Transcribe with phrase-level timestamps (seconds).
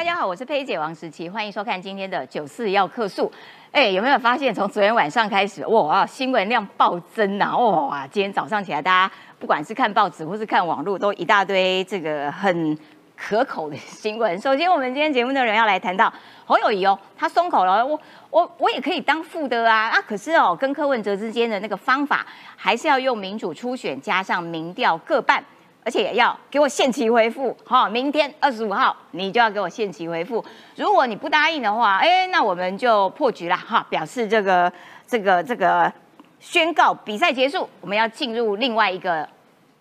[0.00, 3.30] 大家好，我是佩姐王时琪，欢迎收看今天的九四要客诉。
[3.70, 7.54] 哎，有没有发现从昨天晚上开始，哇，新闻量暴增呐！
[7.54, 12.74] 哇，今天早上起来，大家不管是看报纸或是看网络，都一大堆这个很
[13.14, 14.40] 可口的新闻。
[14.40, 16.10] 首先，我们今天节目的人要来谈到
[16.46, 20.00] 侯友谊哦，他松口了，我我我也可以当副的啊啊！
[20.00, 22.24] 可是哦，跟柯文哲之间的那个方法，
[22.56, 25.44] 还是要用民主初选加上民调各半。
[25.82, 30.44] 而且也要给我限期回复，哈，明天二十五号你就要给我限期回复。
[30.76, 34.70] 如果你不答应的话，哎，那我们就破局了，哈，表示这个
[35.06, 35.90] 这个这个
[36.38, 39.26] 宣告比赛结束，我们要进入另外一个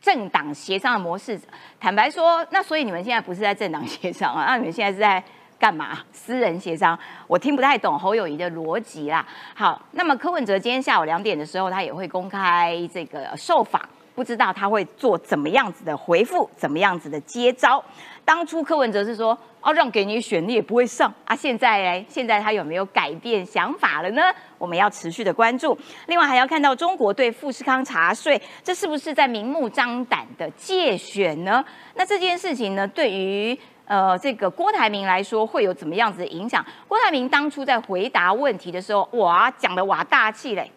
[0.02, 1.40] 政党协商的模式。
[1.80, 4.46] 坦白说，那所以你们现在不是在政党协商啊？
[4.48, 5.22] 那你们现在是在
[5.60, 6.00] 干嘛？
[6.14, 6.98] 私人协商？
[7.28, 9.26] 我听不太懂侯友谊的逻辑啦。
[9.54, 13.82] 好，那么柯文哲今天下午两点的时候，他也会公开这个受访。
[14.20, 17.82] 不知道他会做怎么样子的回复，怎么样子的接招。
[18.26, 21.34] 当初柯文哲是说，哦，让给你选，你也不会上啊。
[21.34, 24.22] 现在，现在他有没有改变想法了呢？
[24.58, 25.78] 我们要持续的关注。
[26.08, 31.64] 另外，还要看到中国对富士康查税，这是不是在明目张胆的借选呢？
[31.96, 36.64] 那这件事情呢，对于呃这个郭台铭来说，会有怎么样子的影响？
[36.90, 40.70] 郭台铭当初在回答问题的时候，哇，讲的哇大气嘞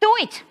[0.00, 0.42] ，Do it，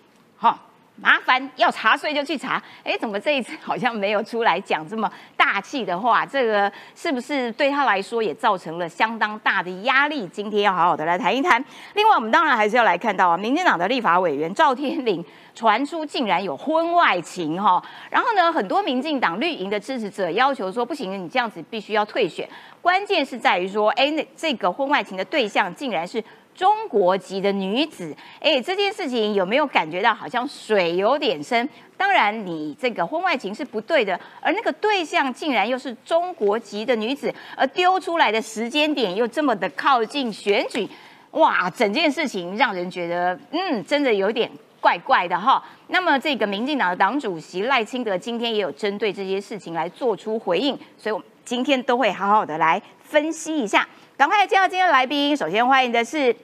[1.00, 6.26] 麻烦要查税就去查，哎，怎么这一次好像没有出来讲这么大气的话？
[6.26, 10.26] 这个是不是对他来说也造成了相当大的压力？
[10.28, 11.64] 今天要好好的来谈一谈。
[11.94, 15.24] 另外，我们当然还是要来看到啊，民进党的立法委员赵天麟
[15.54, 22.48] 传出竟然有婚外情哈，然后呢，很多民进党绿营的支持者要求说，不行，你这样子必须要退选。
[22.82, 26.22] 关键是在于说，哎，那这个婚外情的对象竟然是。
[26.58, 31.68] 中国籍的女子，哎，这件事情有没有感觉到好像水有点深？
[31.96, 40.88] 当然，你这个婚外情是不对的，而那个对象竟然又是中国籍的女子，而丢出来的时间点又这么的靠近选举，
[41.30, 44.50] 哇，整件事情让人觉得，嗯，真的有点
[44.80, 45.62] 怪怪的哈。
[45.86, 53.86] 那么，这个民进党的党主席赖清德今天也有针对这些事情来做出回应，所以我们今天都会好好的来分析一下。
[54.16, 56.34] 赶快来介绍今天的来宾，首先欢迎的是。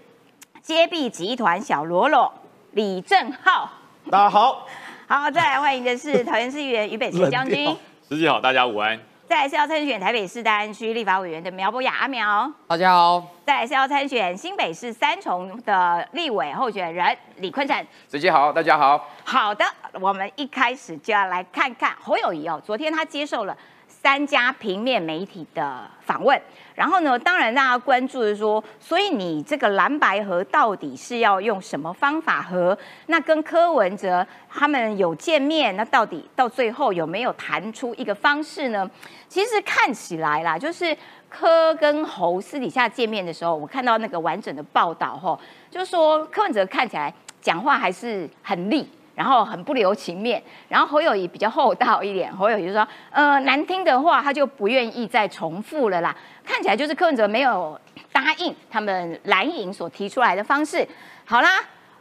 [0.64, 2.32] 揭臂集团小罗罗
[2.70, 3.70] 李正浩，
[4.10, 4.66] 大家好，
[5.06, 8.98] 好，再来欢迎的是桃园市议员于北辰将军，司机好，大家午安。
[9.28, 13.22] 再来是要参选台北市大安区立法委员的苗博雅阿苗，大家好。
[13.44, 19.06] 再来是要参选新北市三重的立委候选人李坤城，司机好，大家好。
[19.22, 19.66] 好的，
[20.00, 23.54] 我们一开始就要来看看侯友谊哦，昨天他接受了。
[23.86, 26.38] 三家平面媒体的访问，
[26.74, 32.76] 然后呢，当然大家关注的说，所以你这个蓝白河到底是要用什么方法和？
[33.06, 38.90] 那跟柯文哲他们有见面，那到底到最后有没有谈出一个方式呢？
[39.28, 40.96] 其实看起来啦，就是
[41.28, 45.38] 柯跟侯私底下见面的时候，我看到那个完整的报道吼，
[45.70, 48.88] 就是说柯文哲看起来讲话还是很利。
[49.14, 56.16] 然后很不留情面，然后侯友谊比较厚道一点，侯友谊说，呃，难听的话他就不愿意再重复了啦。
[56.44, 57.78] 看起来就是柯文哲没有
[58.12, 60.86] 答应他们蓝营所提出来的方式。
[61.24, 61.48] 好啦，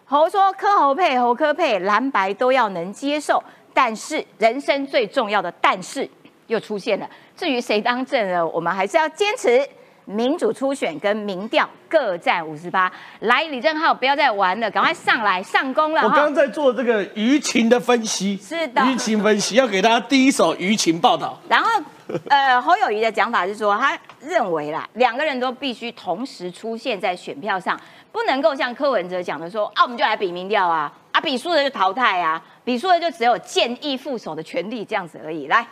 [0.06, 3.42] 侯说柯侯配侯柯配蓝白都要能接受，
[3.74, 6.10] 但是人生最重要的但是
[6.48, 7.10] 又出现了。
[7.38, 9.66] 至于谁当政呢，我们还是要坚持。
[10.06, 16.02] 民主初选跟民调各占五十八，来李正浩，不要再玩了，赶快上来上工了。
[16.04, 21.40] 我刚刚在做这个舆情的分析，是的，舆情分析要给大家第一手舆情报道。
[21.48, 21.70] 然后，
[22.30, 27.80] 呃，侯友谊的讲法是说，他认为啦，两个人都必须同时出现在选票上，
[28.12, 35.48] 不能够像柯文哲讲的说，啊，我们就来比民调啊，啊，比输的就淘汰啊，比输的就只有建议副手的权利这样子而已。
[35.48, 35.66] 来。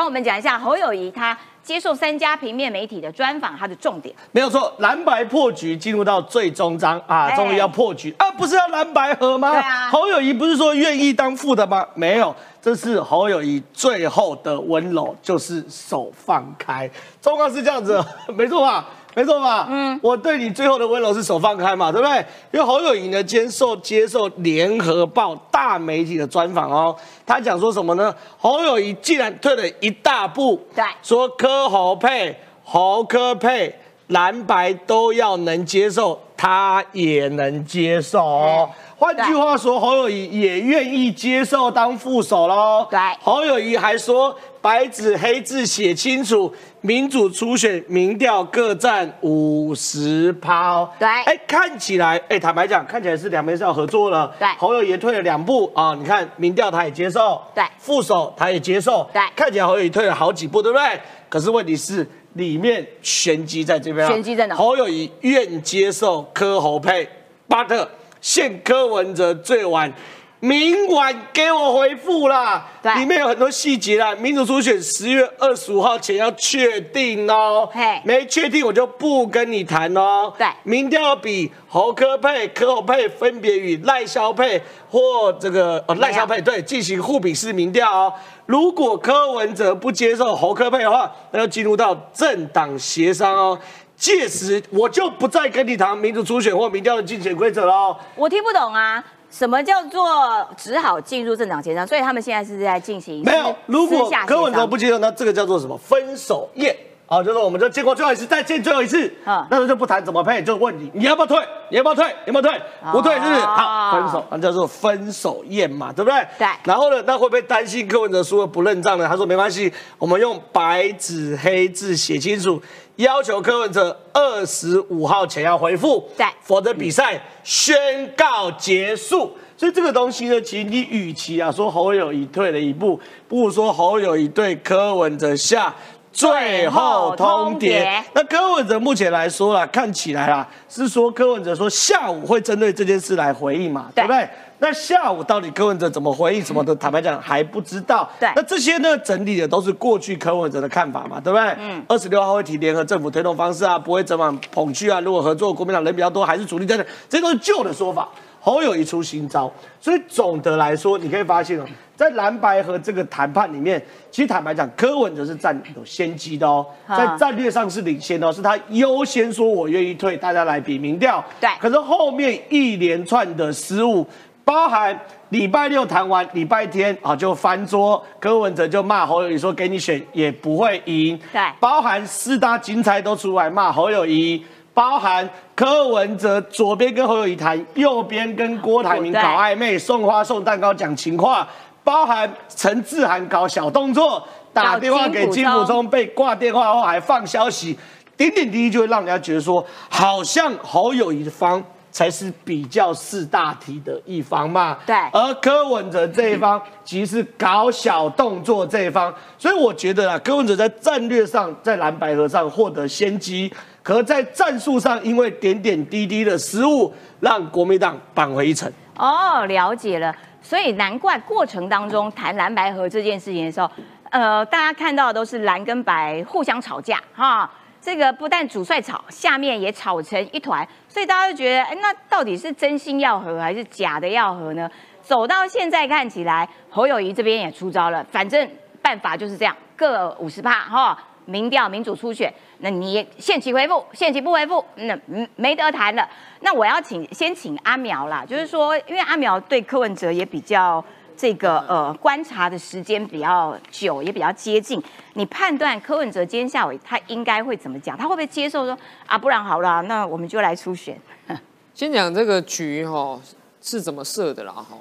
[0.00, 9.50] 帮我们讲一下侯友谊他接受三家平面媒体的专访，他的重点没有错，蓝白破局进入到最终章啊，终于要破局啊，不是要蓝白合吗？
[9.50, 11.86] 对啊，侯友谊不是说愿意当副的吗？
[11.94, 16.90] 没有，这是侯友谊最后的温柔，就是手放开，
[17.20, 18.02] 状况是这样子，
[18.34, 18.86] 没错吧？
[19.14, 19.66] 没错吧？
[19.68, 22.18] 嗯，我对你最后的温柔是手放开嘛，对不对？
[22.52, 26.94] 因为侯友谊呢接受接受联合报大媒体的专访哦，
[27.26, 28.14] 他讲说什么呢？
[28.38, 33.74] 侯友谊既然退了一大步，对，说柯侯配侯柯配
[34.08, 38.70] 蓝白都要能接受，他也能接受哦。
[38.96, 42.86] 换句话说，侯友谊也愿意接受当副手喽。
[42.90, 46.50] 对，侯友谊还说白纸黑字写清楚。
[46.82, 54.34] 民主初选民调各占五十趴，对，哎，看起来，哎，坦白讲，看起来是两边是要合作了。
[54.38, 60.98] 对，侯友谊退了两步啊，你看民调他也接受，对，副手他也接受，对，看起来侯友谊退了好几步，对不对？
[61.28, 64.10] 可是问题是里面玄机在这边啊。
[64.10, 67.08] 玄机在哪侯友谊愿接受柯侯配
[67.48, 67.88] 巴特
[68.20, 69.92] 现柯文哲最晚。
[70.40, 74.14] 明晚给我回复啦，对里面有很多细节啦。
[74.14, 80.32] 民主初选十月二十五号前要确定哦，嘿没确定我就不跟你谈哦。
[80.38, 88.12] 对民调比侯科配、柯侯配分别与赖萧配或这个呃赖萧配对进行互比式民调哦。
[88.46, 93.58] 如果柯文哲不接受侯科配的话，那就进入到政党协商哦。
[93.94, 97.94] 届时我就不再跟你谈民主初选或民调的竞选规则喽。
[98.16, 101.86] 我听不懂啊，什么叫做只好进入政党协商？
[101.86, 105.78] 所以他们现在是在进行没有，如果柯文哲不接受，那这个叫做什么？
[105.78, 106.76] 分手宴。
[107.12, 112.62] 好，就是我们就见过最后一次，再见最后一次，啊那时候就不谈怎么配，就问你你要不要退，你要不要退，你要不要退，
[112.92, 113.32] 不退是不是？
[113.40, 113.46] 哦。
[113.46, 116.24] 好，分手，那叫做分手宴嘛，对不对？
[116.38, 116.46] 对。
[116.62, 119.08] 然后呢，那会不会担心柯文哲输了不认账呢？
[119.08, 122.62] 他说没关系，我们用白纸黑字写清楚，
[122.94, 126.24] 要求柯文哲二十五号前要回复，对。
[126.42, 129.36] 否则比赛宣告结束。
[129.56, 135.74] 所以这个东西呢，其实你与其啊说侯友谊退了一步，不如说侯友谊对柯文哲下
[136.12, 138.02] 最后通牒。
[138.12, 144.28] 那柯文哲目前来说啦，看起来啦是说柯文哲说下午会针对这件事来回应嘛，对对不对？
[144.62, 148.06] 那下午到底柯文哲怎么回应什么的，坦白讲还不知道。
[148.20, 151.56] 对那这些呢，整理的都是过去柯文哲的看法嘛，对不对？
[151.58, 151.82] 嗯。
[151.88, 155.00] 二十六号会提联合政府推动方式啊，不会整晚捧去啊。
[155.00, 158.06] 如果合作国民党人比较多，还是主力等等，这些都是旧的说法。
[158.42, 161.64] 侯友谊出新招，所以总的来说，你可以发现哦，
[162.00, 163.78] 在蓝白和这个谈判里面，
[164.10, 171.22] 其实坦白讲，柯文哲是占有先机的哦，啊在战略上是领先的哦，是他优先说我愿意退，大家来比民调。
[171.38, 174.06] 对可是后面一连串的失误，
[174.46, 174.98] 包含
[175.28, 181.20] 礼拜六谈完，礼拜天啊就翻桌，柯文哲就骂侯友谊说给你选也不会赢。
[181.30, 184.42] 对包含四大金财都出来骂侯友谊。
[184.72, 191.46] 包含柯文哲左边跟侯友谊谈，右边跟郭台铭搞对暧昧，送花送蛋糕讲情话，
[191.82, 197.78] 包含陈志涵搞小动作，打电话给金溥聪被挂电话后还放消息，
[198.16, 204.76] 点点滴滴就会让人家觉得说，好像侯友谊方才是比较四大体的一方嘛。
[204.86, 213.52] 对而柯文哲这一方其实是搞小动作这一方，所以我觉得啊，柯文哲在战略上在蓝白河上获得先机，
[213.82, 218.70] 可在战术上因为点点滴滴的失误，让国民党扳回一城。
[218.96, 220.14] 哦，了解了。
[220.42, 223.70] 所以难怪过程当中谈蓝白河这件事情的时候，
[224.10, 227.50] 呃，大家看到的都是蓝跟白互相吵架哈。
[227.82, 234.70] 这个不但主帅吵，下面也吵成一团，所以大家就觉得，哎，那到底是真心要和还是假的要和呢？
[235.00, 238.46] 走到现在看起来，侯友谊这边也出招了，反正
[238.82, 240.98] 办法就是这样，各五十趴哈。
[241.26, 244.98] 民调民主初选，那你限期回复，限期不回复，那
[245.36, 246.08] 没得谈了。
[246.40, 250.84] 那我要请先请阿苗啦，就是说，因为阿苗对柯文哲也比较
[251.16, 254.82] 这个呃观察的时间比较久，也比较接近。
[255.14, 257.96] 你判断柯文哲今天下午他应该会怎么讲？
[257.96, 258.76] 他会不会接受说
[259.06, 260.98] 啊，不然好了，那我们就来初选？
[261.74, 263.18] 先讲这个局哈、
[263.62, 264.76] 是怎么设的啦哈。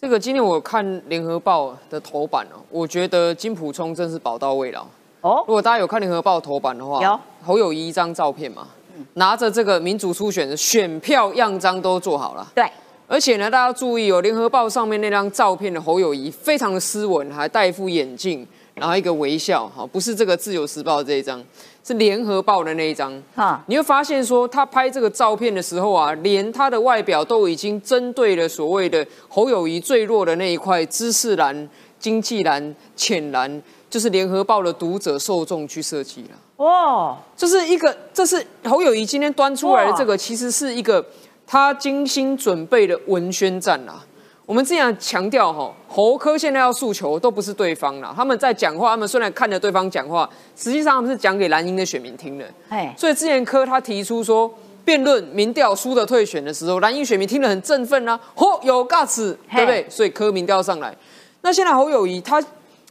[0.00, 4.86] 这个今天我看联合报的头版哦，我觉得金普聪真是宝到位了。
[5.20, 7.18] 哦，如果大家有看联合报头版的话，有。
[7.44, 8.68] 侯友谊一张照片嘛，
[9.14, 12.46] 拿着这个民主初选的选票样章都做好了。
[12.54, 12.64] 对，
[13.06, 21.42] 而且呢，大家注意哦，联合报上面那张照片的侯友谊非常的斯文，还戴一副眼镜，然后一个微笑，哈，不是这个自由时报这一张，
[21.82, 23.22] 是联合报的那一张。
[23.34, 36.28] 哈，你会发现说，他拍这个照片的时候啊，连他的外表都已经针对了所谓的侯友谊最弱的那一块知识蓝、经济蓝、浅蓝，就是联合报的读者受众去设计了。
[36.56, 41.04] 哦，这是一个，这是侯友谊今天端出来的这个，其实是一个
[41.46, 44.04] 他精心准备的文宣战啦。
[44.44, 52.46] 我们这样强调哈，侯科现在要诉求都不是对方啦，他们在讲话，他们虽然看着对方讲话，实际上他们是讲给蓝营的选民听的。
[52.70, 54.50] 哎，所以之前科他提出说，
[54.86, 59.86] 辩论民调输的退选的时候，蓝营选民听得很振奋啊，嚯有 guts，对不对？
[59.90, 60.96] 所以科民调上来，
[61.42, 62.42] 那现在侯友谊他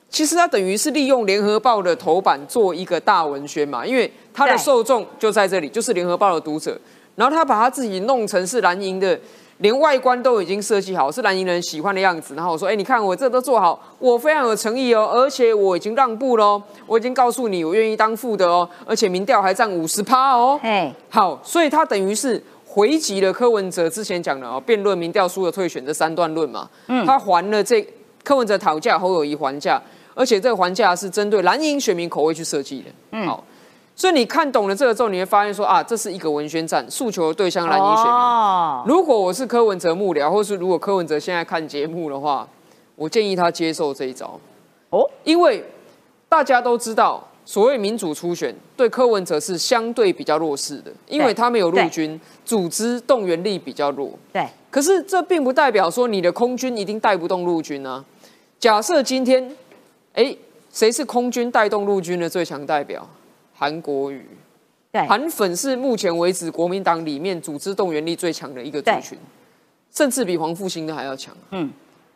[0.10, 6.80] 其实他等于是利用联合报的头版做一个大文宣嘛，因为他的受众就在这里，就是联合报的读者，
[7.16, 9.20] 然后他把他自己弄成是蓝营的。
[9.60, 12.36] 连外观都已经设计好，是蓝营人喜欢的样子。
[12.36, 20.60] 然后我说：“哎、你看我这都做好，我非常有诚意哦，而且我已经让步喽，我已经告诉你我愿意当副的哦，而且民调还占五十趴哦。
[20.62, 26.70] 哎，好，所以他等于是回击了柯文哲之前讲的哦，辩论民调输了退选这三段论嘛。
[26.86, 27.84] 嗯，他还了这
[28.24, 29.82] 柯文哲讨价，侯友谊还价，
[30.18, 32.86] 而且这个还价是针对蓝营选民口味去设计的。
[33.12, 33.44] 嗯，好，
[33.96, 38.12] 所以你看懂了这个之后，你会发现说啊，这是一个文宣战，诉求的对象蓝营选民。
[38.12, 42.48] 哦，如果我是柯文哲幕僚，或是如果柯文哲现在看节目的话，
[42.96, 44.40] 我建议他接受这一招。
[44.90, 45.64] 哦，因为
[46.28, 54.10] 大家都知道，所谓民主初选对柯文哲是相对比较弱势的，因为他没有陆军，组织动员力比较弱。
[54.34, 58.04] 对，可是这并不代表说你的空军一定带不动陆军啊。
[58.60, 59.56] 假设今天，
[60.18, 60.36] 哎，
[60.74, 63.08] 谁是空军带动陆军的最强代表？
[63.56, 64.28] 韩国瑜。
[64.92, 69.18] 对，韩粉是目前为止国民党里面组织动员力最强的一个族群，
[69.94, 71.36] 甚至比黄复兴的还要强。
[71.52, 71.72] 嗯，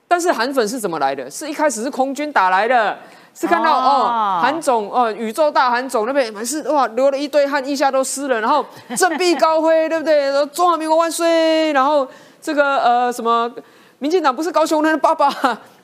[0.08, 1.30] 但是韩粉是怎么来的？
[1.30, 2.98] 是一开始是空军打来的，
[3.36, 8.66] 是看到哦哦，韩总哦，宇宙大韩总那边满是哇，流了一堆汗，腋下都湿了，然后
[8.98, 10.32] 振臂高挥，对不对？
[10.48, 12.08] 中华民国万岁，然后
[12.42, 13.54] 这个呃什么，
[14.00, 15.30] 民进党不是高雄人的爸爸，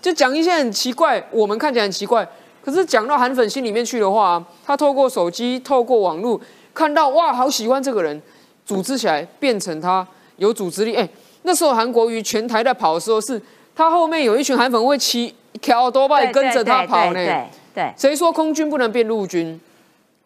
[0.01, 2.27] 就讲一些很奇怪，我们看起来很奇怪，
[2.63, 6.39] 可是讲到韩粉心里面去的话，他透过手机，透过网络。
[6.73, 8.21] 看到哇，好喜欢这个人，
[8.63, 10.95] 组织起来变成他有组织力。
[10.95, 11.09] 哎，
[11.41, 13.41] 那时候韩国瑜全台在跑的时候，是
[13.75, 17.13] 他后面有一群韩粉会骑条多拜跟着他跑呢。
[17.13, 19.59] 对对，谁说空军不能变陆军？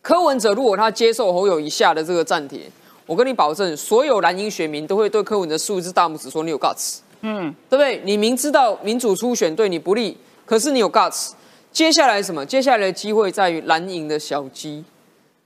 [0.01, 2.61] 柯文哲如果他接受侯友以下的这个暂帖，
[3.05, 8.01] 我跟你保证，所有蓝营选民都会对柯文哲竖一只大拇指，说你有 guts，嗯，对不对？
[8.03, 11.31] 你明知道民主初选对你不利，可是你有 guts。
[11.71, 12.45] 接下来什么？
[12.45, 14.83] 接下来的机会在于蓝营的小鸡。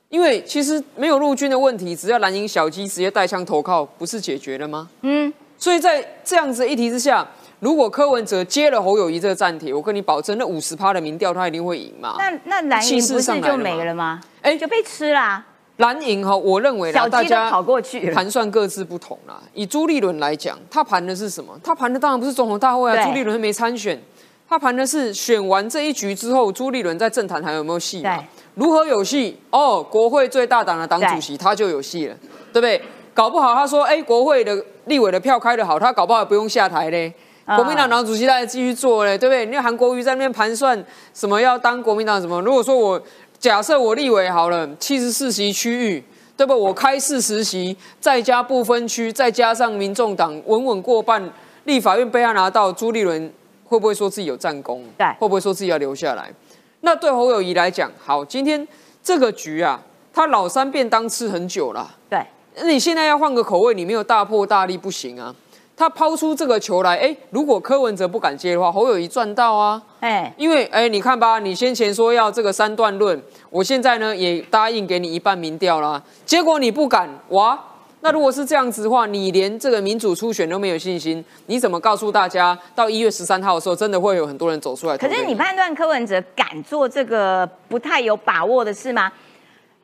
[0.09, 4.87] 因为其实没有陆军的问题，只要蓝营小鸡直接带枪投靠，不是解决了吗？
[5.01, 7.27] 嗯，所以在这样子的议题之下，
[7.59, 12.15] 如果柯文哲接了侯友谊这个战帖，我跟你保证，那五十趴的民调他一定会赢嘛。
[12.17, 14.21] 那那蓝营不是就没了吗？
[14.41, 15.43] 哎，就被吃啦。
[15.77, 19.41] 蓝营哈，我认为小大家跑过去盘算各自不同啦。
[19.53, 21.57] 以朱立伦来讲，他盘的是什么？
[21.63, 24.01] 他盘的当然不是总统大会啊，朱立伦没参选。
[24.47, 28.23] 他盘的是选完这一局之后，朱立伦在政坛还有没有戏嘛？
[28.53, 29.37] 如何有戏？
[29.49, 32.15] 哦，国会最大党的党主席他就有戏了，
[32.53, 32.81] 对不对？
[33.13, 37.13] 搞不好他说，哎，国会的立委的票开得好，他搞不好也不用下台嘞。
[37.55, 39.45] 国民党党主席他继续做嘞，对不对？
[39.45, 42.41] 因为韩国瑜在那边盘算什么要当国民党什么？
[42.41, 43.01] 如果说我
[43.45, 46.03] 假设我立委好了，七十四席区域，
[46.35, 46.59] 对不？
[46.59, 51.31] 我开四十席，再加不分区，再加上民众党稳稳过半，
[51.65, 53.31] 立法院被他拿到，朱立伦。
[53.65, 54.83] 会不会说自己有战功？
[54.97, 56.33] 对，会不会说自己要留下来？
[56.81, 58.67] 那对侯友谊来讲，好，今天
[59.03, 59.79] 这个局啊，
[60.11, 61.95] 他老三便当吃很久了。
[62.09, 62.25] 对，
[62.55, 65.35] 那你现在要换个口味，你没有大破大立不行啊。
[65.77, 69.81] 他抛出这个球来，哎，如果柯文哲不敢接的话，侯友谊赚到啊。
[69.99, 77.59] 哎，因为哎，你看吧，你先前说要这个三段论，我现在呢也答应给你一半民调啦，结果你不敢，哇！
[78.01, 84.95] 那如果是这样子的话，你连这个民主初选都没有信心，你怎么告诉大家到一月十三号的时候，真的会有很多人走出来？
[84.95, 89.11] 可是你判断柯文哲敢做这个不太有把握的事吗？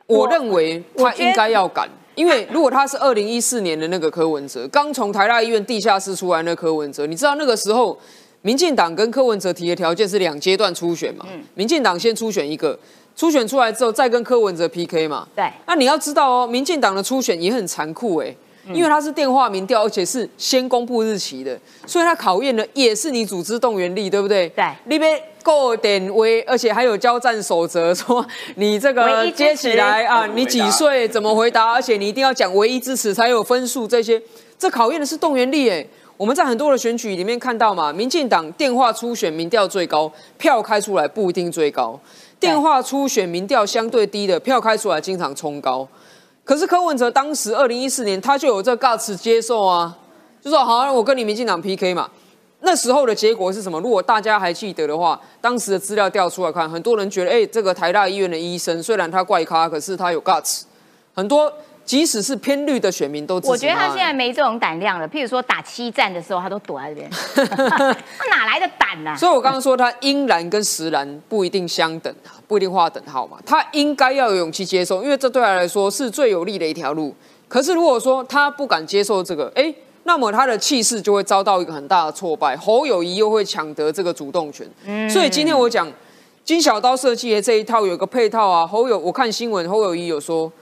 [0.06, 7.98] 我认为他应该要敢，因为如果他是二零一四年的那个柯文哲，刚从台大医院地下室出来那柯文哲，你知道那个时候
[8.42, 11.26] 民进党跟柯文哲提的条件是两阶段初选嘛？
[11.32, 12.78] 嗯民进党先初选一个。
[13.14, 15.28] 初选出来之后，再跟柯文哲 PK 嘛？
[15.36, 15.44] 对。
[15.66, 18.34] 那你要知道哦，民进党的初选也很残酷哎，
[18.72, 24.48] 因为它是电话民调，而且是先公布日期的，所以它考验的也是你组织动员力，对不对？
[24.56, 24.64] 对。
[24.86, 28.24] 里边够点位，而且还有交战守则，说
[28.56, 34.20] 你这个接起来啊，你几岁怎么回答，而且你一定要讲唯一支持才有分数，这些
[34.58, 35.86] 这考验的是动员力哎。
[36.18, 41.98] 我们在很多的选举里面看到嘛，民进党电话初选民调最高，票开出来不一定最高。
[42.38, 45.88] 电话初选民调相对低的票开出来经常冲高，
[46.44, 49.96] 可是柯文哲当时二零一四年他就有这 guts 接受啊，
[50.40, 52.08] 就说好，我跟你民进党 PK 嘛。
[52.62, 53.80] 那时候的结果是什么？
[53.80, 60.62] 如果大家还记得的话，当时的资料调出来看，很多人觉得，哎，这个台大医院的医生虽然他怪咖，可是他有 guts，
[61.14, 61.52] 很多。
[61.84, 65.08] 即使是偏绿的选民都，我觉得他现在没这种胆量了。
[65.08, 69.16] 譬如说打七战的时候，他都躲在这边， 他哪来的胆呢？
[69.16, 73.36] 所以我刚刚说他阴蓝跟实蓝不一定相等啊，不一定画等号嘛。
[73.44, 77.12] 他应该要有勇气接受，因为这对他来说是最有利的一条路。
[77.48, 82.56] 可是如果说他不敢接受这个，哎，那么他的气势就会遭到一个很大的挫败。
[82.56, 84.68] 侯友谊又会抢得这个主动权。
[84.84, 85.90] 嗯，所以今天我讲
[86.44, 88.66] 金小刀设计的这一套有个配套啊。
[88.66, 90.52] 侯友，我看新闻，侯友谊有说。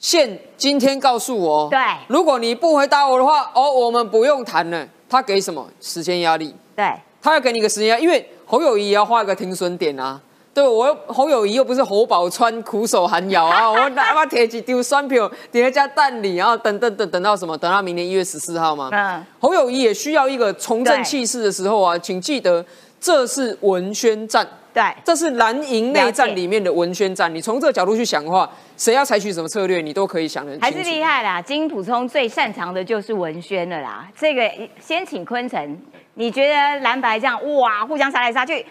[0.00, 1.76] 现今天告诉我，对，
[2.06, 4.86] 如果你不回答我的话，哦，我们不用谈了。
[5.08, 6.54] 他给什么时间压力？
[6.76, 10.20] 对，他要给你个时间压因为侯友谊也要画一个停损点啊。
[10.58, 17.56] 对，我侯友谊又不是侯宝川苦守寒窑啊，我哪怕铁几丢酸票，叠加蛋里，然后等等等等到什么？
[17.56, 18.88] 等到明年一月十四号吗？
[18.92, 22.64] 嗯，侯友谊也需要一个重振气势的时候啊，请记得
[22.98, 24.44] 这是文宣战。
[24.74, 27.32] 对，这是蓝营内战里面的文宣战。
[27.32, 31.40] 你从这个角度去想的话，谁要采取什么策略，你都可以想得很还是厉害啦。
[31.40, 34.08] 金普聪最擅长的就是文宣了啦。
[34.18, 34.42] 这个
[34.80, 35.80] 先请坤城，
[36.14, 38.66] 你觉得蓝白这样哇，互相杀来杀去，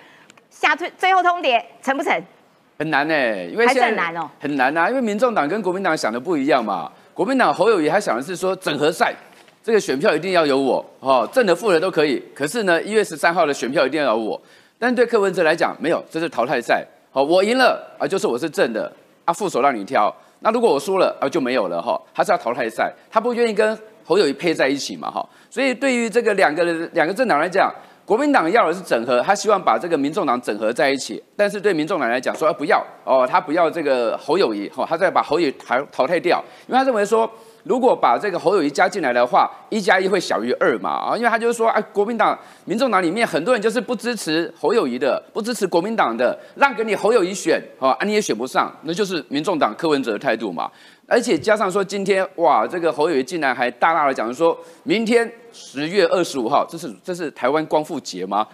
[0.50, 2.24] 下最最后通牒成不成？
[2.80, 6.92] 很难呢，因为还是很难哦，很难啊，因为民众党跟国民党想的不一样嘛。
[7.14, 9.12] 国民党侯友谊他想的是说整合赛，
[9.64, 12.24] 这个选票一定要有我哦，正的负的都可以。
[12.36, 14.40] 可是呢，一月十三号的选票一定要有我。
[14.78, 16.86] 但对柯文哲来讲，没有，这是淘汰赛。
[17.12, 18.94] 好，我赢了啊，就是我是正的
[19.26, 20.14] 啊，副手让你挑。
[20.42, 22.00] 那如果我输了啊，就没有了哈。
[22.14, 23.76] 他是要淘汰赛，他不愿意跟
[24.06, 25.28] 侯友谊配在一起嘛哈。
[25.50, 26.64] 所以对于这个两个
[26.94, 27.74] 两个政党来讲，
[28.08, 31.22] 国民党要的是整合，他希望把这个民众党整合在一起。
[31.36, 37.30] 但是对民众党来讲，说不要哦，他不要这个侯友谊哈，他再把侯友谊淘淘汰掉，因为他认为说。
[37.64, 41.18] 如果把这个侯友谊加进来的话，一加一会小于二嘛啊？
[41.18, 50.72] 因为他就是说，哎，国民党、民众党里面很多人就是不支持侯友谊的，不支持国民党的，让给你侯友谊选啊，你也选不上，那就是民众党柯文哲的态度嘛。
[51.08, 58.46] 而且加上说，今天哇，这个侯友宜竟然还大大的讲说，明天十月二十五号，这是这是台湾光复节吗？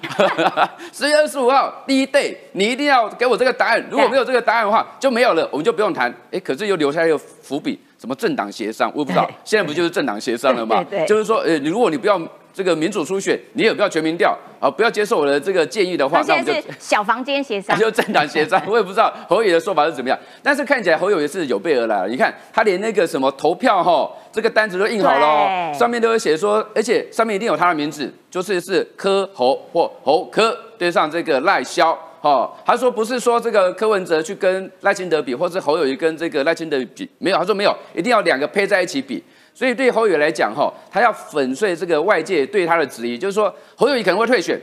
[0.94, 6.14] 十月二十五号第一 day，你一定要给我这个答案，如果没有这个答案的话，就没有了，我们就不用谈。
[6.32, 7.80] 哎，可是又留下一个伏笔。
[8.00, 9.26] 什么政党协商，我也不知道。
[9.46, 10.86] 现在不就是政党协商了吗？
[11.08, 12.22] 就是说，呃，你如果你不要
[12.54, 18.62] 这个民主初选，你也不要全民调，啊，不要接受我的这个建议的话，那我们就小房间协商， 就政党协商。
[18.70, 22.08] 我也不知道侯友的说法是怎么样，但是看起来侯友也是有备而来。
[22.08, 31.98] 你看他连那个什么投票哈，这个单子都印好了，上面都有写说，而且上面一定有他的名字，就是是柯侯或侯柯对上这个赖萧。
[32.22, 39.22] 哦，他说不是说这个柯文哲去跟赖清德比，或是侯友谊跟这个赖清德比，没有，他说没有，一定要两个配在一起比。
[39.54, 44.60] 所以对侯友来讲，哈，他要粉碎这个外界对他的质疑，就是说侯友可能会退选，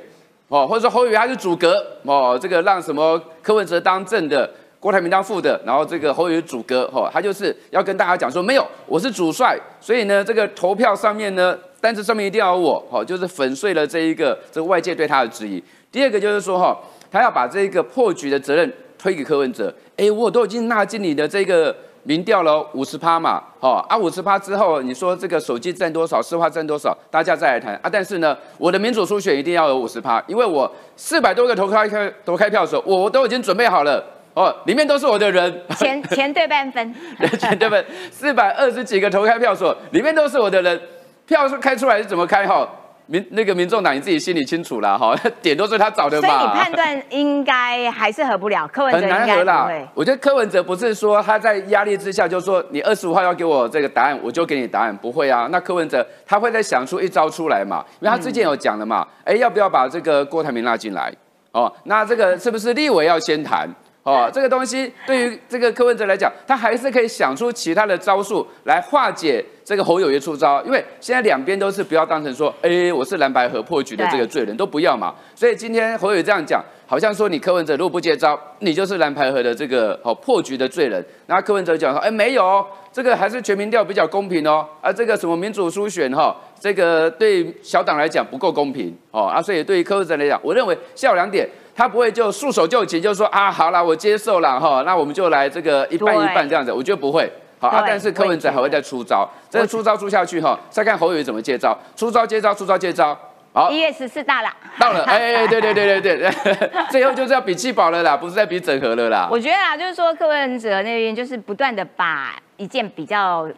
[0.49, 15.63] 哦，或者说侯友他是主格，哦，这个让什么柯文哲当正的，郭台铭当副的，然后这个侯友谊主格，哈，他就是要跟大家讲说，没有，我是主帅，所以呢，这个投票上面呢，单子上面一定要有我，哦，就是粉碎了这一个这个外界对他的质疑。
[15.93, 16.79] 第二个就是说，哈。
[17.13, 27.91] 他要把这个破局的责任推给柯文哲，哎，我都已经纳进你的这个民调了五十趴嘛，哦，啊五十趴之后，你说这个手机占多少，市话占多少，大家再来谈啊。
[27.93, 34.03] 但是呢，我的民主初选一定要有五十趴，因为我四百多个投开开投开票的时候，我都已经准备好了，
[34.35, 36.95] 哦，里面都是我的人，钱钱 对半分，
[37.39, 40.81] 钱对半，四百二十几个投开票所，里面都是我的人，
[41.27, 42.67] 票是开出来是怎么开哈？
[43.11, 46.29] 民那个民众党你自己心里清楚啦，哈， 点都是他找的嘛。
[46.29, 49.69] 所以你判断应该还是合不了，柯文哲很难合啦。
[49.95, 55.49] 我觉得柯文哲不是说他在压力之下就说你二十五号要给我这个答案，我就给你答案，不会啊。
[55.51, 57.85] 那柯文哲他会再想出一招出来嘛？
[57.99, 61.13] 因为他之前有讲了嘛，哎，要不要把这个郭台铭拉进来？
[61.51, 63.69] 哦，那这个是不是立委要先谈？
[64.03, 75.15] 哦，这个东西对于这个柯文哲来讲，他还是可以想出其他的招数来化解这个侯友谊出招，因为现在两边都是不要当成说，哎，我是蓝白河破局的这个罪人，都不要嘛。
[75.35, 81.05] 所以今天侯友这样讲，好像说你柯文哲如果不接招，你就是蓝白河的这个哦破局的罪人。
[81.27, 91.47] 然后柯文哲讲说，哎，没有，这个还是全民调比较公平哦，啊，这个什么民主初选哈，这个对小党来讲不够公平哦，啊，所以对于柯文哲来讲，我认为下午两点。
[91.81, 97.27] 他不会就束手就擒，就说啊，好了，我接受了哈，那我们就来这个一半一半这样子，我觉得不会
[97.59, 97.83] 好啊。
[97.87, 103.19] 但是柯文哲还会再出招，这个出招出下去哈，再看侯友怎么接招，出招接招，出招接招。
[103.55, 109.27] 好，一月十四到了，到了， 哎，对对对对对，最后就是要比气保了啦，不是在比整合了啦。
[109.31, 113.49] 我觉得啊，就是说柯文哲那边就是不断的把一件比较。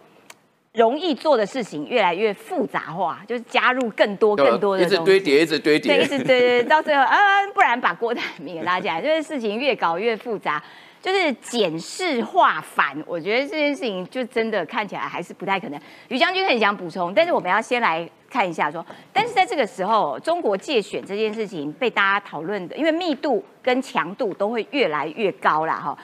[0.74, 7.18] 容易做的事情越来越复杂化，就是加入更多更多的，一直堆叠，一直堆叠，对，一直堆堆，到最后啊，
[7.52, 10.62] 不然把郭台铭给拉进来，就是事情越搞越复杂，
[11.02, 12.96] 就是简视化繁。
[13.06, 15.78] 我觉得这件事情就真的看起来还是不太可能。
[16.08, 18.82] 于将军很想补充，但是我们要先来看一下说，
[19.12, 25.98] 但是在这个时候，中国借选这件事情被大家讨论的，因为密度跟强度都会越来越高了哈。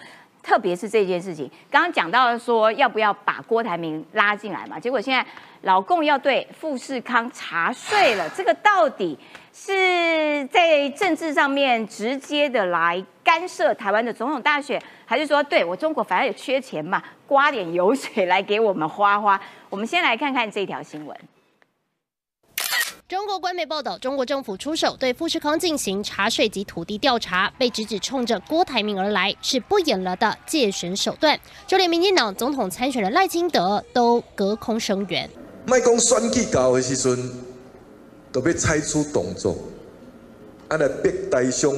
[0.49, 4.81] 特别是这件事情，刚刚讲到说要不要把郭台铭拉进来嘛？
[4.81, 5.23] 结果现在
[5.61, 9.19] 老共要对富士康查税了，这个到底
[9.53, 19.39] 是在政治上面直接的来干涉台湾的总统大选，还是说对我中国反正也缺钱嘛，刮点油水来给我们花花？
[19.69, 21.15] 我们先来看看这条新闻。
[23.09, 31.41] 中国官媒报道，中国政府出手对富士康进行查税及土地调查，被指指冲着郭台铭而来，是不演了的借选手段。
[31.67, 35.27] 就连民进党总统参选人赖清德都隔空声援。
[35.65, 37.31] 卖讲选举到的时阵，
[38.31, 39.57] 都要采取动作，
[40.69, 41.73] 啊来逼台商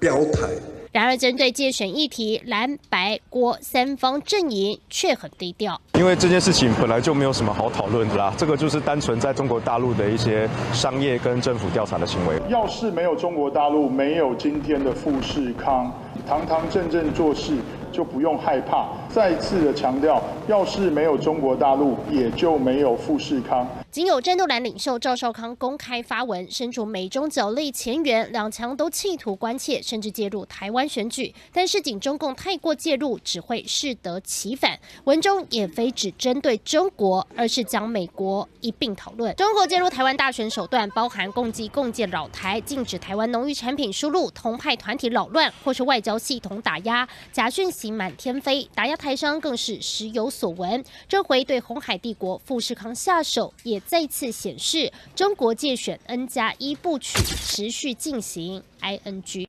[0.00, 0.48] 表态。
[0.96, 5.78] 然而，针对借选议题，蓝白郭三方阵营却很低调。
[5.92, 12.40] 因为这件事情本来就没有什么好讨论的啦，这个就是单纯在中国大陆的一些商业跟政府调查的行为。
[12.48, 15.92] 要是没有中国大陆，没有今天的富士康，
[16.26, 17.58] 堂堂正正做事
[17.92, 18.88] 就不用害怕。
[19.16, 23.66] 再次的强调，要是没有中国大陆，也就没有富士康。
[23.90, 34.78] 仅有战斗蓝领袖赵少康公开发文，身处美中角力前缘，两强都企图关切甚至介入台湾选举，但是仅中共太过介入，只会适得其反。
[35.04, 39.34] 文中也非只针对中国，而是将美国一并讨论。
[39.36, 50.82] 中国介入台湾大选手段包含共计共建扰台、禁止台湾农渔产品输入、同派团体扰乱，或是外交系统打压、假讯息满天飞，打压台商更是时有所闻。
[51.06, 53.76] 这回对红海帝国富士康下手也。
[53.86, 58.62] 再次显示，中国借选 N 加一部曲持续进行。
[58.80, 59.48] I N G，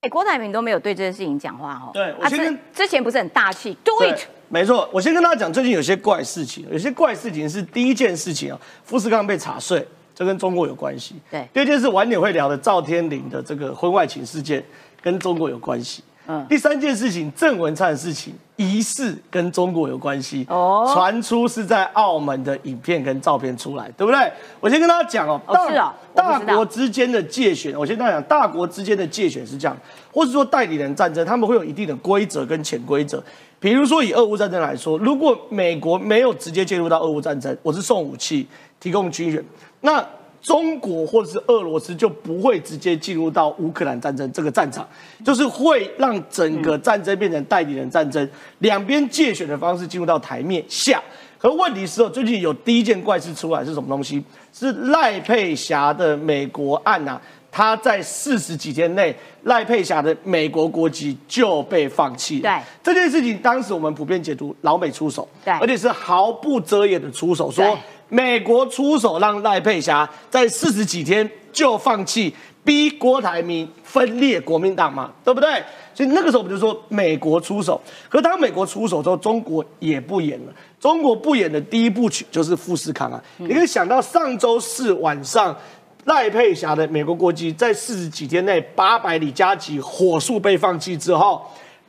[0.00, 1.90] 哎，郭台铭都没有对这件事情讲话哦。
[1.92, 4.20] 对，我先跟之前不是很大气，Do it。
[4.48, 11.14] 没错，我先跟大家讲，最近有些怪事情，有些怪事情是第一件事情啊，富士康被查税，这跟中国有关系。
[11.30, 14.64] 对，第二件事晚点会聊的赵天麟的这个婚外情事件，
[15.00, 16.02] 跟中国有关系。
[16.26, 24.32] 嗯，第三件事情，郑文灿的事情疑似跟中国有关系哦，传出是在澳门的影片跟照片出来，对不对？
[24.60, 29.76] 我先跟大家讲哦，是哦，大国之间的界选，我先跟大家讲，大国之间的界选是这样，
[30.12, 33.22] 或是说代理人战争，他们会有一定的规则跟潜规则。
[33.60, 38.46] 比如说以俄乌战争来说，如果美国没有直接介入到俄乌战争，我是送武器、
[38.80, 39.44] 提供军援，
[39.82, 40.02] 那。
[40.44, 44.86] 中国或者是俄罗斯就不会直接进入到乌克兰战争这个战场，
[45.24, 48.28] 就是会让整个战争变成代理人战争，
[48.58, 51.02] 两边借选的方式进入到台面下。
[51.38, 54.22] 可问题是哦，最近有第一件怪事出来是什么东西？
[54.52, 57.18] 是赖佩霞的美国案呐，
[57.50, 62.40] 他在四十几天内，赖佩霞的美国国籍就被放弃。
[62.40, 67.78] 对这件事情，当时我们普遍解读老美出手，对，而且是毫不遮掩的出手说。
[68.08, 75.62] 美国出手让赖佩霞在四十几天就放弃，逼郭台铭分裂国民党嘛，对不对？
[75.94, 77.80] 所以那个时候我们就说美国出手。
[78.08, 80.52] 可是当美国出手之后，中国也不演了。
[80.80, 83.22] 中国不演的第一部曲就是富士康啊。
[83.38, 85.56] 你可以想到上周四晚上，
[86.04, 91.40] 赖佩霞的美国国籍在四十几天内八百里加急火速被放弃之后，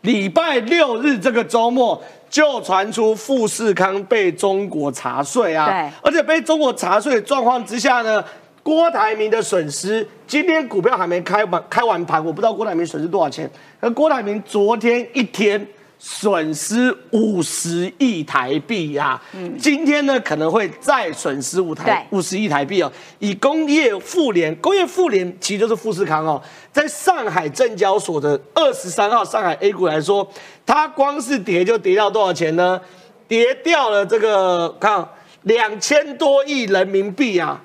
[0.06, 2.02] 礼拜六日这个周末。
[2.28, 8.22] 就传出富士康被中国查税啊，对，而且被中国查税的状况之下呢，
[8.62, 13.50] 郭台铭的损失，今天股票还没开完开完盘，我不知道郭台铭损失多少钱。
[13.80, 15.66] 而郭台铭昨天一天。
[15.98, 19.20] 损失五十亿台币呀！
[19.34, 22.92] 嗯，今天呢可能会再损失五台五十亿台币哦。
[23.20, 30.28] 以工业富联，工业富联其实就是富士康哦，在上海证交所的二十三号上海 A 股来说，
[30.66, 32.80] 它光是跌就跌到多少钱呢？
[33.28, 35.08] 跌掉了这个看
[35.44, 37.60] 两千多亿人民币啊！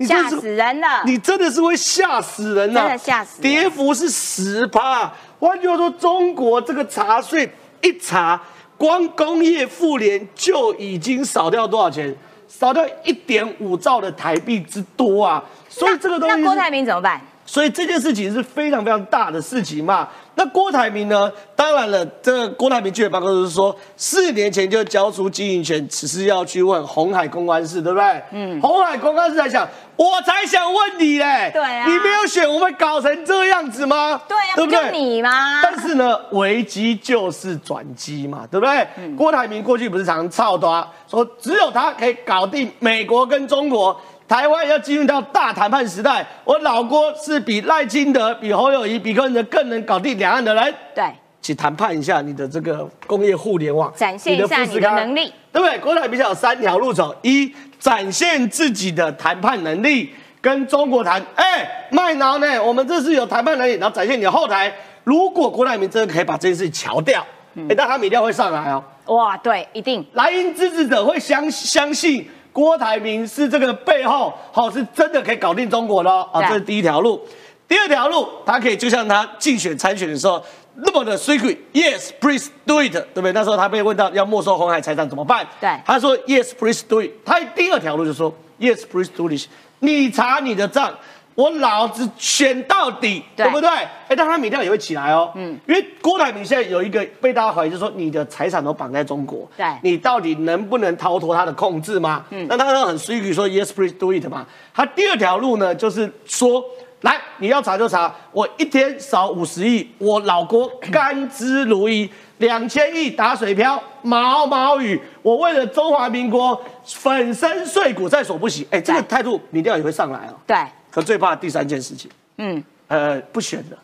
[0.00, 1.02] 吓死人了！
[1.06, 2.80] 你真的是会吓死人呐！
[2.80, 3.40] 真的吓死！
[3.40, 5.12] 跌幅是十趴，
[5.44, 7.46] 换句话说，中国这个茶税。
[7.82, 8.40] 一查，
[8.78, 12.16] 光工业妇联就已经少掉多少钱？
[12.48, 15.44] 少掉一点五兆的台币之多啊！
[15.68, 17.20] 所以这个东西，那郭台铭怎么办？
[17.46, 20.08] 所以这件事情是非常非常大的事情嘛。
[20.36, 21.30] 那郭台铭呢？
[21.54, 28.22] 当然了，这个郭台铭据报告是说，四年前就交出经营权，只是要去问红海公关室，对不对？
[28.32, 29.68] 嗯，红海公关室在想。
[29.96, 34.20] 我才想问你嘞，对啊，你没有选，我们搞成这样子吗？
[34.26, 34.90] 对啊，对不对？
[34.90, 35.60] 你吗？
[35.62, 38.84] 但是呢，危机就是转机嘛，对不对？
[39.16, 46.26] 郭台铭过去不是常操多说只有他可以搞定美国跟中国，台湾要进入到大谈判时代。
[46.44, 50.74] 我老郭是比赖清德、比侯友谊、比柯文哲更能搞定两岸的人。
[50.94, 51.04] 对，
[51.42, 55.78] 去谈判一下你的这个工业互联网，展现一下你的能力，对不对？
[55.78, 57.52] 郭台铭有三条路走，一。
[57.78, 60.08] 展现自己的谈判能力，
[60.40, 62.58] 跟中国谈，哎，麦挠呢？
[62.64, 64.72] 我们这是有谈判能力，然后展现你的后台。
[65.02, 67.20] 如果郭台铭真的可以把这件事桥掉，
[67.56, 68.82] 哎，那他米料会上来哦。
[69.14, 70.02] 哇，对，一定。
[70.14, 76.40] 莱茵支持者会相相信郭台铭是这个背后，好是真的可以搞定中国的啊。
[76.48, 77.20] 这是第一条路。
[77.68, 80.42] 第二条路，他可以就像他竞选参选的时候。
[80.76, 83.32] 那么的 secret，yes please do it，对不对？
[83.32, 85.46] 那时候他被问到要没收红海财产怎么办？
[85.60, 87.10] 对，他说 yes please do it。
[87.24, 89.46] 他第二条路就说 yes please do it，
[89.78, 90.92] 你查你的账，
[91.34, 93.68] 我老子选到底，对不对？
[93.68, 95.30] 哎，但他民调也会起来哦。
[95.34, 102.24] 嗯，因为郭台铭现在有一个被大家怀疑，就是说你的财产都绑在中国，对，你到底能不能逃脱他的控制吗？
[102.30, 104.46] 嗯，那他很 secret 说 yes please do it 嘛。
[104.72, 106.64] 他第二条路呢，就是说。
[107.00, 112.08] 来，你要查就查，我一天少五十亿，我老郭甘之如饴。
[112.38, 118.66] 两千亿打水漂，毛毛雨，我为了中华民国粉身碎骨在所不惜。
[118.70, 120.34] 哎，这个态度民调也会上来哦。
[120.46, 120.56] 对，
[120.94, 123.76] 可最怕第三件事情，嗯，呃，不选的，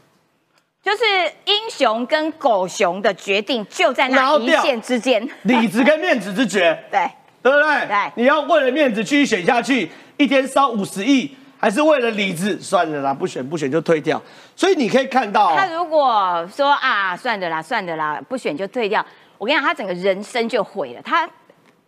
[0.82, 1.04] 就是
[1.46, 7.10] 英雄跟狗熊的决定就在那一线之间，里子跟面子之决， 对，
[7.42, 7.86] 对不对？
[7.86, 11.36] 对，你要为了面子继续选下去，一天烧五十亿。
[11.62, 14.18] 还是为了理智，算了啦，不选不选就退掉。
[14.56, 19.04] 所以你可以看到，他如果说啊，算了啦，算了啦，不选就退掉。
[19.36, 21.02] 我跟你讲，他整个人生就毁了。
[21.02, 21.28] 他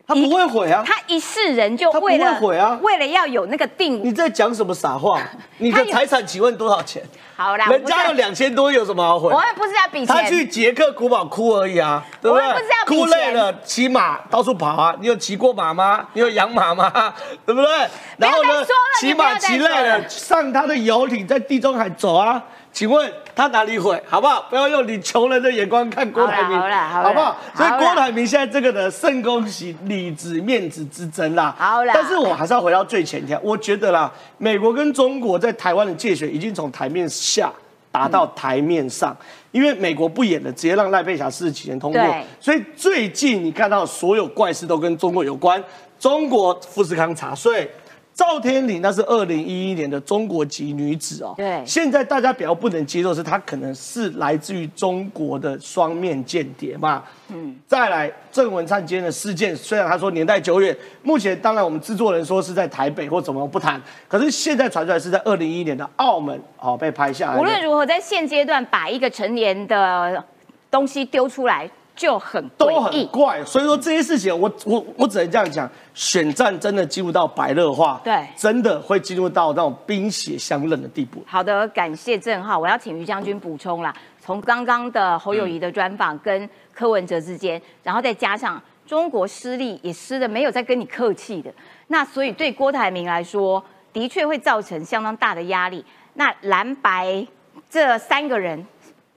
[0.06, 4.02] 他不会毁啊，他一世人就为了毁啊，为了要有那个定。
[4.04, 5.22] 你在讲什么傻话？
[5.58, 7.02] 你的财产请问多少钱？
[7.42, 9.28] 好啦，人家有两千多，有什么好悔？
[9.34, 10.14] 我也不是要比钱。
[10.14, 12.52] 他去捷克古堡哭而已啊，对不对？
[12.52, 14.94] 不是要哭累了，骑马到处跑啊。
[15.00, 16.06] 你有骑过马吗？
[16.12, 17.12] 你有养马吗？
[17.44, 17.68] 对不对？
[18.16, 18.64] 然后呢，
[19.00, 22.40] 骑马骑累了，上他的游艇在地中海走啊。
[22.74, 24.02] 请问他哪里毁？
[24.08, 24.46] 好不好？
[24.48, 27.36] 不要用你穷人的眼光看郭台铭，好不好？
[27.54, 31.54] 所以郭台铭现在这个的甚恭喜里子面子之争啦。
[31.58, 37.52] 好啦，但是我还是要回到最前条，我觉得啦，美国跟中国在台湾的界选已经从台面下
[37.90, 39.16] 打到台面上，
[39.52, 42.16] 因为美国不演了，直接让赖佩霞四十几天通过。
[42.40, 45.62] 所以最近你看到所有怪事都跟中国有关，
[45.98, 47.70] 中国富士康查税。
[48.14, 67.40] 赵天麟那是二零一一年的中国籍女子哦，对，现在大家比较不能接受是她可能是来自于中国的双面间谍嘛，嗯，再来郑文灿今天的事件，虽然他说年代久远，目前当然我们制作人说是在台北或怎么不谈，可是现在传出来是在二零一一年的澳门哦被拍下来。
[67.40, 70.22] 无论如何，在现阶段把一个成年的
[70.70, 71.70] 东西丢出来。
[71.94, 81.22] 就很都很怪，所以说这些事情，我我我只能这样讲，选战真的进入到白热化，对，真的会进入到那种冰雪相认的地步。
[81.26, 83.94] 好的，感谢郑浩，我要请于将军补充啦。
[84.20, 91.52] 从刚刚的侯友谊的专访跟柯文哲之间，然后再加上中国失利也失的没有再跟你客气的，
[91.88, 95.84] 那所以对郭台铭来说，的确会造成相当大的压力。
[96.14, 97.26] 那蓝白
[97.68, 98.66] 这三个人。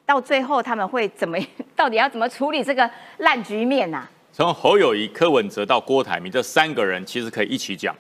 [0.06, 1.38] 到最后他们会怎么？
[1.76, 4.08] 到底要怎么处理这个烂局面呐？
[4.32, 7.96] 从侯友谊、柯文哲到郭台铭这三个人，其实可以一起讲。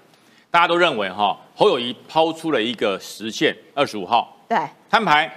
[0.51, 4.57] 大家都认为哈，侯友谊抛出了一个时限，二十五号，对，
[4.89, 5.29] 摊牌，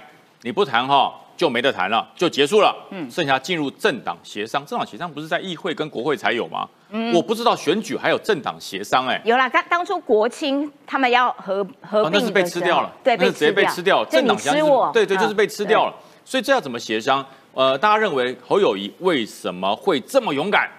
[0.43, 2.73] 你不谈哈就没得谈了，就结束了。
[2.91, 6.67] 嗯，剩下进入政党协商，政党协商不是在议会跟国会才有吗？
[6.91, 9.21] 嗯，我不知道选举还有政党协商哎。
[9.25, 15.93] 有啦，当当初国青他们要合合并，那是被吃掉了，对，直接被吃掉，政党协商，对对，就是被吃掉了。
[16.29, 17.25] 所以这要怎么协商？
[17.55, 20.69] 呃，大家认为侯友谊为什么会这么勇敢？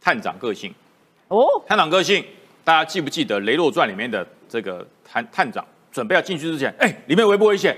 [0.00, 0.72] 探长个性
[1.26, 2.24] 哦，探长个性，
[2.62, 7.76] 大家记不记得《雷洛传》里面的这个探探长准备要进去之前，哎，里面危不危险？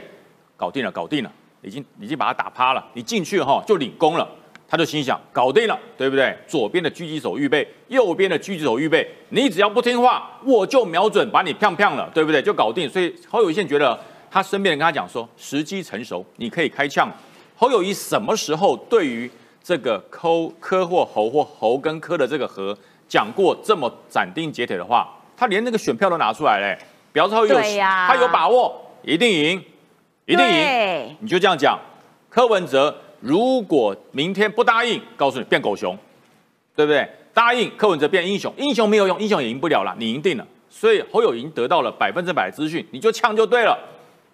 [0.58, 2.86] 搞定了，搞定了，已经已经把他打趴了。
[2.92, 4.28] 你进去哈就领功了，
[4.68, 6.36] 他就心想搞定了，对不对？
[6.46, 12.42] 左边的狙击手预备，右边的狙击手预备，你只要不听话，我就瞄准把你砰砰了，对不对？
[12.42, 12.86] 就搞定。
[12.86, 13.98] 所以侯友谊现觉得。
[14.30, 17.10] 他身边人跟他讲说，时机成熟，你可以开枪。
[17.56, 19.30] 侯友谊什么时候对于
[19.62, 22.76] 这个抠科或侯或侯跟科的这个和
[23.08, 25.08] 讲过这么斩钉截铁的话？
[25.36, 26.78] 他连那个选票都拿出来嘞，
[27.12, 27.60] 表示他有
[28.08, 29.64] 他有把握，一定赢，
[30.24, 31.16] 一定赢。
[31.20, 31.78] 你就这样讲。
[32.28, 35.96] 柯文哲如果明天不答应，告诉你变狗熊，
[36.74, 37.08] 对不对？
[37.32, 40.46] 答应柯文哲变英雄，英雄没有用，英雄也赢不了了，你赢定了。
[40.70, 43.78] 所以侯友谊得到了百分之百的资讯，你就呛就对了。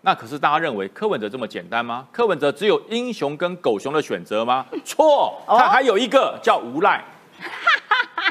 [0.05, 2.05] 那可是大家认为柯文哲这么简单吗？
[2.11, 4.67] 柯文哲只有英雄跟狗熊的选择吗？
[4.85, 7.03] 错，他还有一个叫无赖。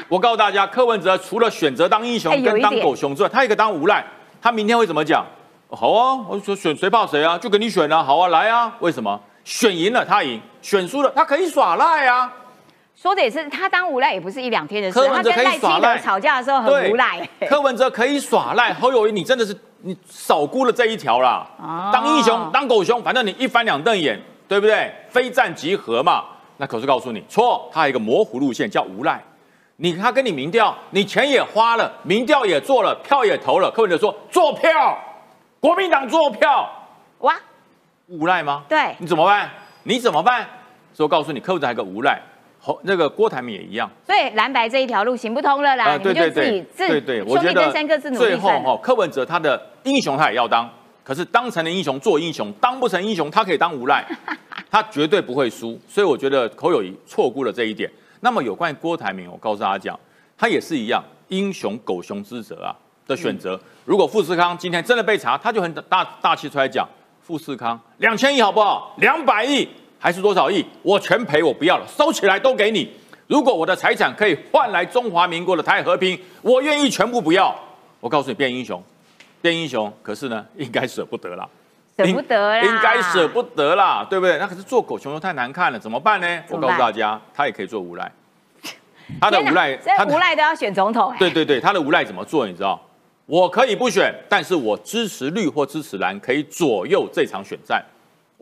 [0.06, 4.04] 我告诉大家，柯文哲除了选择当英雄跟当狗熊之外，他一个当无赖。
[4.40, 5.24] 他明天会怎么讲？
[5.70, 8.70] 好啊，我说选谁怕谁啊，就给你选啊，好啊，来啊。
[8.80, 9.18] 为什么？
[9.42, 12.30] 选赢了他赢，选输了他可以耍赖啊。
[12.94, 15.08] 说的也是，他当无赖也不是一两天的事。
[15.08, 17.26] 他跟赖清德吵架的时候很无赖。
[17.48, 19.56] 柯文哲可以耍赖，侯友谊你真的是。
[19.84, 21.46] 你少估了这一条啦！
[21.92, 24.94] 当英雄当狗熊，反正你一翻两瞪眼，对不对？
[25.08, 26.24] 非战即和嘛。
[26.58, 29.20] 那可是告诉你错，他有一个模糊路线叫无赖。
[29.76, 33.70] 你他跟你民调，你钱也花了，民调也做了，票也投了。
[33.72, 34.96] 柯文哲说做票，
[35.58, 36.70] 国民党做票，
[37.18, 37.34] 哇，
[38.06, 38.62] 无赖吗？
[38.68, 39.50] 对，你怎么办？
[39.82, 40.46] 你怎么办？
[40.94, 42.20] 所以我告诉你，柯文哲还有个无赖。
[42.82, 45.96] 那个郭台铭也一样，所以蓝白这一条路行不通了啦。
[45.96, 47.70] 你就自己自对，我觉得
[48.12, 50.68] 最后哈，柯文哲他的英雄他也要当，
[51.02, 54.04] 可是当成了英雄做英雄，当不成英雄他可以当无赖，
[54.70, 55.78] 他绝对不会输。
[55.88, 57.90] 所以我觉得侯友谊错估了这一点。
[58.20, 59.98] 那么有关于郭台铭，我告诉大家讲，
[60.38, 62.74] 他也是一样英雄狗熊之责啊。
[63.04, 63.60] 的选择。
[63.84, 66.88] 如果富士康今天真的被查，他就很大大气出来讲，
[67.20, 68.94] 富士康两千亿好不好？
[68.98, 69.68] 两百亿
[70.02, 70.66] 还是多少亿？
[70.82, 72.92] 我全赔，我不要了，收起来都给你。
[73.28, 77.56] 如果我的财产可以换来中华民国的台海和平，我愿意全部不要。
[78.00, 78.82] 我告诉你，变英雄，
[79.40, 79.90] 变英雄。
[80.02, 81.48] 可是呢， 应该舍不得啦，
[81.96, 84.36] 舍不得啦，应该舍不得啦，对不对？
[84.38, 86.42] 那可是做狗熊又太难看了，怎么办呢？
[86.48, 88.10] 我告诉大家，他也可以做无赖。
[89.20, 91.14] 他的无赖，他无赖都要选总统。
[91.20, 92.44] 对对对，他的无赖怎么做？
[92.44, 92.80] 你知道？
[93.26, 97.80] 我可以不选，但是我支持绿或支持蓝，可以左右这场选战。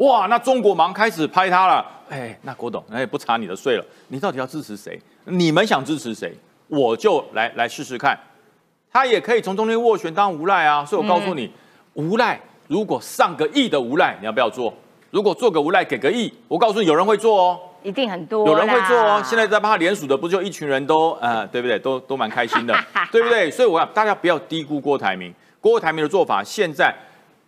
[0.00, 1.84] 哇，那中国忙开始拍他了。
[2.08, 3.84] 哎，那郭董，那也不查你的税了。
[4.08, 4.98] 你到底要支持谁？
[5.24, 6.34] 你们想支持谁？
[6.68, 8.18] 我就来来试试看。
[8.90, 10.84] 他也可以从中间斡旋当无赖啊。
[10.84, 11.52] 所以我告诉你，
[11.94, 14.72] 无赖如果上个亿的无赖，你要不要做？
[15.10, 17.60] 如果做个无赖给个亿，我告诉你，有人会做哦。
[17.82, 19.22] 一定很多，有人会做哦。
[19.24, 21.78] 现在在帮他联署的，不就一群人都呃，对不对？
[21.78, 22.74] 都都蛮开心的，
[23.12, 23.50] 对不对？
[23.50, 25.34] 所以我要大家不要低估郭台铭。
[25.60, 26.94] 郭台铭的做法，现在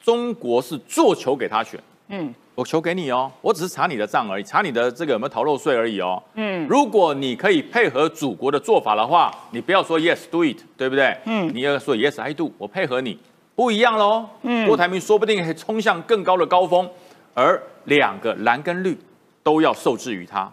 [0.02, 1.80] 中国是做球给他选。
[2.08, 6.22] 嗯，我求给你哦，我只是查你的账而已，查你的这个有没有逃漏税而已哦。
[6.34, 11.16] 嗯，如果你可以配合祖国的做法的话，你不要说 yes do it，对不对？
[11.24, 13.18] 嗯，你要说 yes I do，我配合你，
[13.54, 14.26] 不一样喽。
[14.42, 16.88] 嗯，郭台铭说不定可以冲向更高的高峰，
[17.34, 18.98] 而两个蓝跟绿。
[19.44, 20.48] 都要受制于他，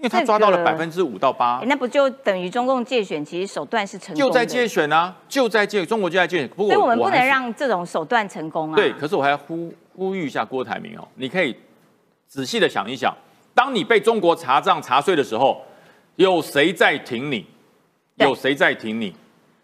[0.00, 3.22] 因为他抓到了百分之五到八，那不就等于中共借选？
[3.22, 6.48] 其实手段是成功，就在借选啊，就在借中国就在借选。
[6.48, 8.76] 不过我们不能让这种手段成功啊。
[8.76, 11.54] 对，可是我还要呼呼吁一下郭台铭哦，你可以
[12.26, 13.14] 仔细的想一想，
[13.54, 15.60] 当你被中国查账查税的时候，
[16.16, 17.44] 有谁在挺你？
[18.14, 19.14] 有谁在挺你？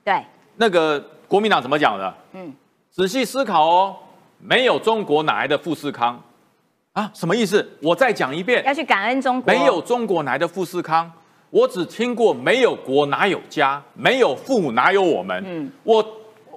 [0.04, 0.22] 对，
[0.56, 2.14] 那个国民党怎么讲的？
[2.32, 2.52] 嗯，
[2.90, 3.96] 仔细思考哦，
[4.38, 6.22] 没有中国哪来的富士康？
[6.96, 7.62] 啊，什么意思？
[7.82, 9.52] 我再讲一遍，要去感恩中国。
[9.52, 11.12] 没有中国来的富士康，
[11.50, 15.44] 我只听过没有国哪有家，没有父母哪有我们。
[15.46, 16.02] 嗯，我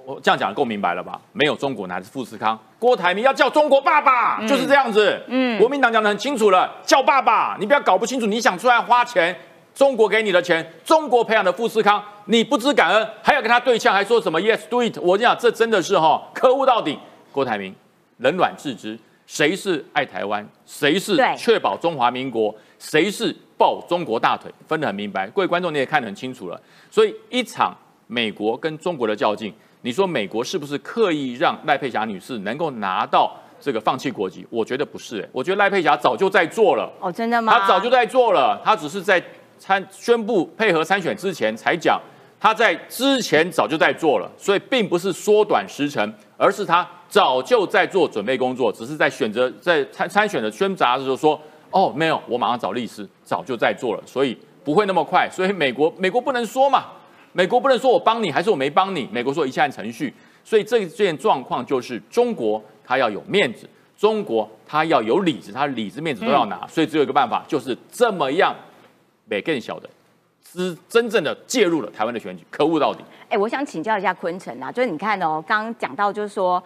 [0.06, 1.20] 我这样讲够明白了吧？
[1.34, 5.22] 没有中国来的富士康，郭台铭要叫中国爸爸，就是这样子。
[5.28, 9.36] 嗯，国民党讲的很清楚了，叫爸爸，你不要搞不清楚，你想出来花钱，
[9.74, 14.98] 中国给你的钱，中国培养的富士康，你不知感恩，还要跟他对呛，还说什么 yes do it？
[15.02, 16.98] 我讲这真的是哈，可恶到底。
[17.30, 17.74] 郭台铭
[18.16, 18.98] 冷暖自知。
[19.30, 20.44] 谁是爱台湾？
[20.66, 22.52] 谁是确保中华民国？
[22.80, 24.52] 谁是抱中国大腿？
[24.66, 25.28] 分得很明白。
[25.28, 26.60] 各位观众，你也看得很清楚了。
[26.90, 27.72] 所以一场
[28.08, 34.44] 美国跟中国的较劲，你说美国是不是刻意让赖佩霞女士能够拿到这个放弃国籍？
[34.50, 35.26] 我觉得不是。
[35.30, 36.92] 我觉得赖佩霞早就在做了。
[36.98, 37.56] 哦，真的吗？
[37.56, 38.60] 她早就在做了。
[38.64, 39.22] 她只是在
[39.60, 42.00] 参宣布配合参选之前才讲。
[42.40, 46.84] 她在之前早就在做了，所以并不是缩短时程，而是她。
[47.10, 51.38] 早就在做准备工作，只是在选择在参参选的宣杂的时候说，
[51.72, 55.28] 哦，没有，我马上找律师，早就在做了，所以不会那么快。
[55.28, 56.84] 所以美国美国不能说嘛，
[57.32, 60.14] 美国不能说我帮你还是我没帮你，美国说一切按程序。
[60.44, 63.68] 所以这件状况就是中国他要有面子，
[63.98, 66.64] 中国他要有里子，他里子面子都要拿。
[66.68, 68.54] 所以只有一个办法，就是这么样，
[69.24, 69.90] 美更小的。
[70.44, 73.00] 是真正的介入了台湾的选举，可恶到底。
[73.28, 76.62] 哎，我想请教一下坤城啊，就是你看哦，刚刚讲到就是说。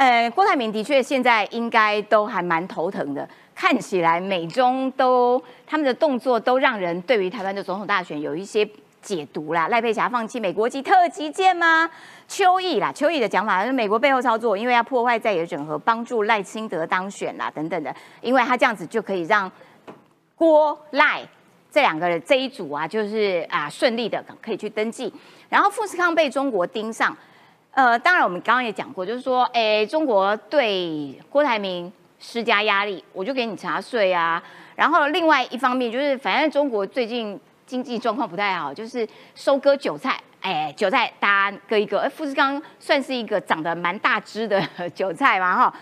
[0.00, 8.66] 呃，郭台铭的确现在应该都还蛮头疼的，看起来美中都他们的动作都让人对于台湾的总统大选有一些
[9.02, 9.68] 解读啦。
[9.68, 11.90] 赖佩霞放弃美国籍特级舰吗？
[12.26, 19.52] 邱毅啦，邱毅的讲法是美国背后操作，因为要破坏在野整合，帮助赖清德当选啦等等的，因为他这样子就可以让
[20.34, 21.20] 郭赖
[21.70, 25.12] 这两个人这一组啊，就是啊顺利的可以去登记，
[25.50, 27.14] 然后富士康被中国盯上。
[27.72, 34.42] 呃，当然，我们刚刚也讲过，就是说，哎，中国对郭台铭施加压力，我就给你查税啊。
[34.74, 41.98] 然后另外一方面，就是反正中国最近经济状况不太好，就是收割韭菜，哎，韭菜大家割一割。
[41.98, 44.60] 哎，富士康算是一个长得蛮大只的
[44.92, 45.74] 韭菜嘛，哈。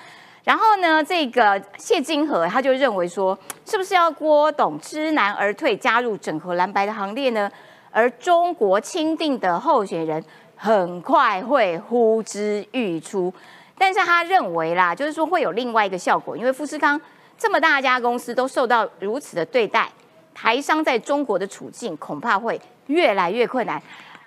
[0.45, 7.51] 然后呢，这个谢金河他就认为说，是不是要郭董知难而退，加入整合蓝白的行列呢？
[7.91, 10.23] 而中国钦定的候选人。
[10.61, 13.33] 很快会呼之欲出，
[13.79, 17.01] 但是他认为啦，就是说会有另外一个效果，因为富士康
[17.39, 19.89] 这么大家公司都受到如此的对待，
[20.35, 23.81] 台商在中国的处境恐怕会越来越困难。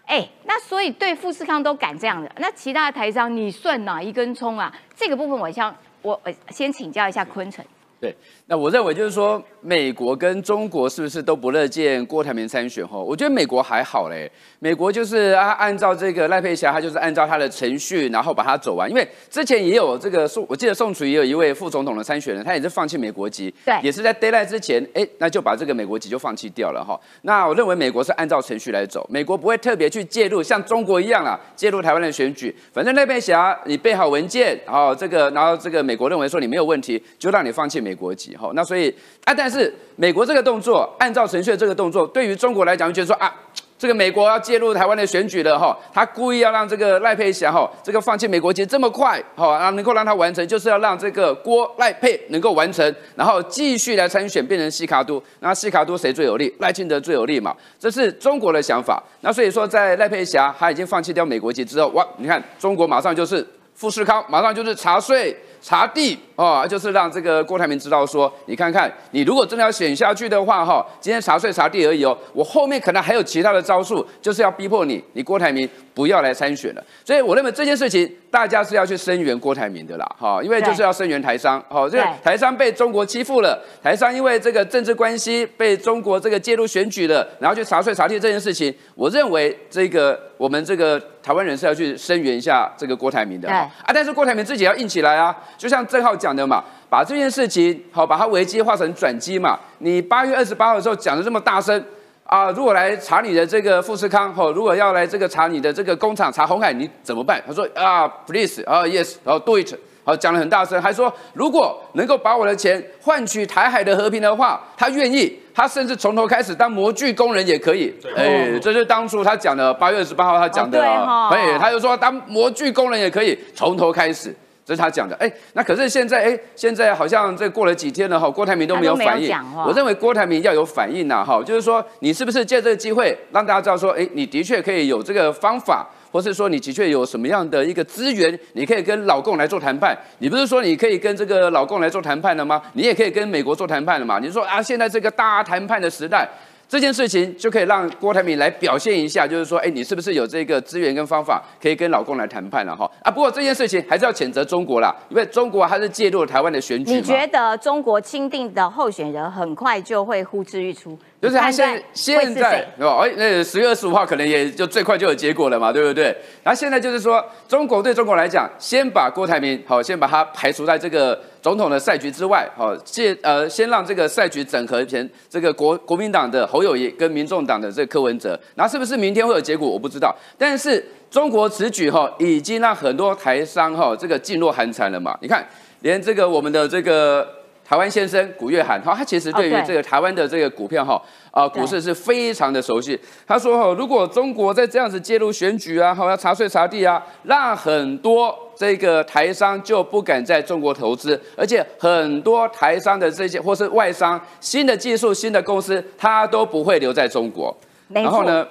[0.05, 4.73] 哎，那所以对富士康都敢这样的，那其他的台商你算哪一根葱啊？
[4.95, 6.19] 这个部分我想我
[6.49, 7.63] 先请教一下昆城，
[8.01, 8.15] 对，
[8.47, 12.83] 那我认为就是说，美国跟中国是不是都不乐见郭台铭参选？
[12.87, 14.27] 哈，我觉得美国还好嘞，
[14.57, 18.89] 美国就是啊，按照这个赖佩霞，他就是按照他的程序，然后把它走完。
[18.89, 26.99] 因为之前也有这个宋，我记得宋楚瑜有一位副总统的参选人，他也是放弃美国籍，对，也是在 d a y l i g h t 之前，哎，那就把这个美国籍就放弃掉了哈。
[27.21, 32.55] 那我认为美国是按照程序来走，美国不会特别去介入，像中国一样啊，介入台湾的选举。
[32.73, 37.90] 反正赖佩霞你备好文件，然后这个，然后这个美国认为说你没有问题，就让你放弃美。
[37.91, 38.89] 美国籍哈，那所以
[39.25, 43.35] 啊，但是美国这个动作，按照程序的这个动作，对于中国来讲，就觉得说啊，
[43.77, 56.55] 这个美国要介入台湾的选举了哈，他故意要让这个赖佩霞哈，这个放弃美国籍这么快哈，啊，能够让他完成，就是要让这个郭赖佩能够完成，然后继续来参选，变成西卡都，那西卡都谁最有利？
[56.59, 59.03] 赖清德最有利嘛，这是中国的想法。
[59.19, 65.35] 那所以说，在赖佩霞他已经放弃掉美国籍之后，哇，你看中国马上就是富士康，马上就是查税。
[65.61, 76.83] 查地哦，就是让这个郭台铭知道说，你看看，你如果真的要选下去的话，哈，今天查税查地而已哦，我后面可能还有其他的招数，就是要逼迫你，你郭台铭不要来参选了。
[77.05, 95.37] 所以我认为这件事情，大家是要去声援郭台铭的啦，哈，因为就是要声援台商，好，这个台商被中国欺负了，台商因为这个政治关系被中国这个介入选举了，然后去查税查地这件事情，我认为这个我们这个台湾人是要去声援一下这个郭台铭的，啊，但是郭台铭自己要硬起来啊。
[95.57, 99.59] 就像郑浩讲的嘛，把这件事情好，把它危机化成转机嘛。
[99.79, 101.83] 你八月二十八号的时候讲的这么大声
[102.23, 107.41] 啊，如果来查你的这个富士康，哦，如果要来这个查你的这个工厂，查红海，你怎么办？
[107.45, 109.73] 他说啊，please，啊，yes，然后 do it，
[110.05, 117.93] 好，讲的很大声，还说如果能够把我的钱换取台海的和平的话，他愿意，他甚至从头开始当模具工人也可以。
[118.15, 120.81] 哎，这是当初他讲的八月二十八号他讲的，
[121.29, 124.33] 哎，他就说当模具工人也可以从头开始。
[124.63, 129.35] 这是他讲的，哎，那可是现在，哎，现在好像这过了几天了哈，郭台铭都没有反应。
[129.65, 139.97] 我认为郭台铭要有反应呐，哈，就是说你是不是借这个机会让大家知道说，哎，你的确可以有这个方法，或是说你的确有什么样的一个资源，你可以跟老共来做谈判。
[140.19, 142.61] 你不是说你可以跟这个老共来做谈判了吗？
[142.73, 144.19] 你也可以跟美国做谈判的嘛？
[144.19, 146.29] 你说啊，现在这个大谈判的时代。
[146.71, 152.89] 这件事情就可以让郭台铭来表现一下，就是说，哎，你是不是有这个资源跟方法，可以跟老公来谈判了哈？
[153.03, 156.93] 啊，不过这件事情还是要谴责中国啦，因为中国还是介入了台湾的选举。
[156.93, 160.97] 你觉得中国钦定的候选人很快就会呼之欲出？
[161.21, 166.05] 就是他现现在哦，哎，那十月二十五号可能也就最快就有结果了嘛，对不对？
[166.41, 180.15] 然后现在就是说，中国对中国来讲，先把郭台铭好，先把他排除在这个总统的赛局之外，好，借呃，先让这个赛局整合前，这个国国民党的侯友谊跟民众党的这个柯文哲，那是不是明天会有结果，我不知道。
[180.37, 185.17] 但是中国此举哈，已经让很多台商哈，这个噤若寒蝉了嘛？
[185.21, 185.47] 你看，
[185.81, 187.40] 连这个我们的这个。
[187.71, 191.01] 台湾先生古月涵，哈，他其实对于这个台湾的这个股票，哈，
[191.31, 192.99] 啊，股市是非常的熟悉。
[193.25, 207.55] 他说，哈，如果中国在这样子介入选举啊，哈，要查税查地啊，让很多这个台商就不敢在中国投资，而且很多台商的这些或是外商新的技术、新的公司，他都不会留在中国。
[207.87, 208.45] 然后呢，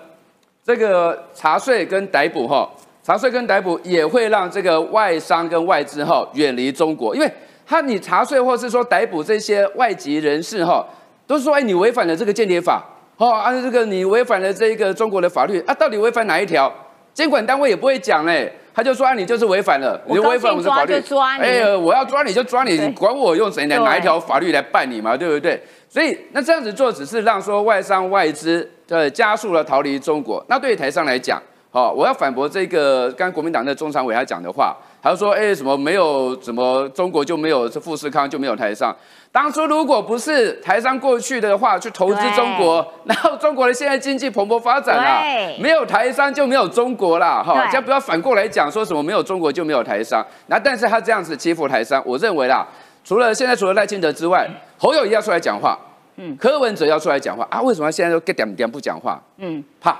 [0.64, 2.66] 这个查税跟逮捕，哈，
[3.02, 7.30] 查税跟逮捕也会让这个外商跟外资，哈，远离中国，因为。
[7.70, 10.84] 他你查税，或是说逮捕这些外籍人士，哈，
[11.24, 12.84] 都是说，哎，你违反了这个间谍法，
[13.16, 16.72] 哦，按这个你违反了这个中国的法律，啊，到底违反哪一条？
[17.14, 20.94] 监管单位也不会讲嘞，他就说，啊，你就是违反了，你违反我们的法律，
[21.40, 25.62] 哎，我要抓你就抓你，你管我用谁哪哪一条法律来办你嘛，对不对？
[25.88, 30.44] 所以那这样子做，只是让说外商外资呃加速了逃离中国。
[30.48, 31.40] 那对于台商来讲，
[31.70, 34.76] 好，我要反驳这个刚国民党的中常委他讲的话。
[35.02, 36.38] 他说：“哎，什么没有？
[36.42, 38.94] 什么中国就没有这富士康就没有台商？
[39.32, 47.42] 当初如果不是台商过去的话，去投资中国， 然后中国的现在经济蓬勃发展了，没有台商就没有中国啦。
[47.42, 50.24] 哈，这样不要反过来讲，说什么没有中国就没有台商。
[50.48, 52.66] 那但是他这样子欺负台商，我认为啦，
[53.04, 54.46] 除了现在除了赖清德之外，
[54.76, 55.78] 侯友谊要出来讲话，
[56.16, 57.62] 嗯，柯文哲要出来讲话啊？
[57.62, 59.18] 为什么现在都点点不讲话？
[59.38, 59.96] 嗯，怕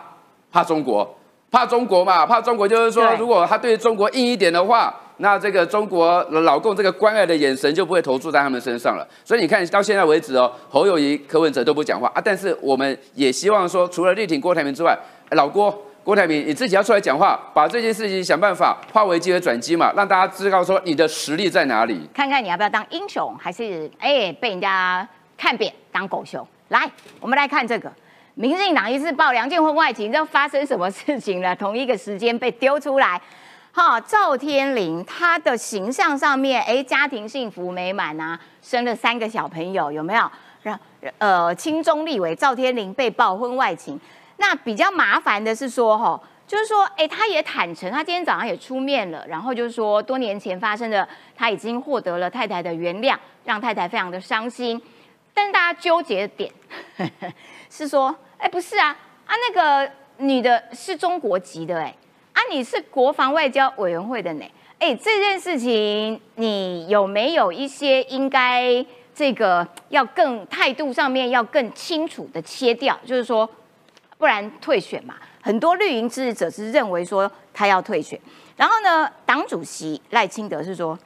[0.53, 1.09] 怕中国。”
[1.51, 2.25] 怕中国嘛？
[2.25, 9.07] 怕中国就是说，如果他对中国硬一点的话，那这个中国老共这个关爱的眼神就不会投注在他们身上了。
[9.25, 12.23] 所以你看到现在为止哦，侯友谊、柯文哲都不讲话啊。
[12.25, 14.97] 但是我们也希望说，除了力挺郭台铭之外，
[15.33, 22.09] 老郭郭台铭你自己要出来讲话，把这件事情想办法化为机会转机嘛，让大家知道说你的实力在哪里。
[22.15, 26.47] 看看你要不要当英雄，还是哎被人家看扁当狗熊？
[26.69, 26.91] 来，
[27.21, 27.93] 我们来看这个。
[28.41, 31.55] 民进党一次报梁建婚外情，这发生什么事情了？
[31.55, 33.21] 同一个时间被丢出来，
[33.71, 40.23] 哈，赵天麟他的形象上面，哎，家庭幸福美满啊，生了三个小朋友，有没有？
[40.63, 40.81] 让
[41.19, 44.01] 呃，亲中立委赵天麟被曝婚外情，
[44.39, 53.15] 那比较麻烦的是说，哈，就是说，哎，他也坦诚，他今天早上也出面了，然后就是说，多年前发生的，他已经获得了太太的原谅，
[53.45, 54.81] 让太太非常的伤心。
[55.35, 56.51] 但大家纠结的点
[57.71, 61.95] 是说，哎，不是啊，啊，那个女的是中国籍的，哎。
[62.33, 64.45] 啊，你是国防外交委员会的呢？
[64.79, 68.85] 哎，这件事情你有没有一些应该
[69.15, 72.99] 这个要更态度上面要更清楚的切掉？
[73.05, 73.49] 就是说，
[74.17, 75.17] 不然退选嘛。
[75.43, 78.19] 很多绿营支持者是认为说他要退选。
[78.57, 80.99] 然后呢，党主席赖清德是说，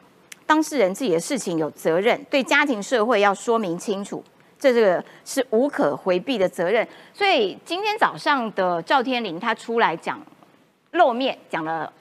[0.46, 4.22] 当事人自己的事情有责任，对家庭社会要说明清楚，
[4.64, 6.86] 这这个是无可回避的责任。
[7.12, 10.18] 所以今天早上的赵天麟他出来讲。
[10.92, 11.92] 露面讲了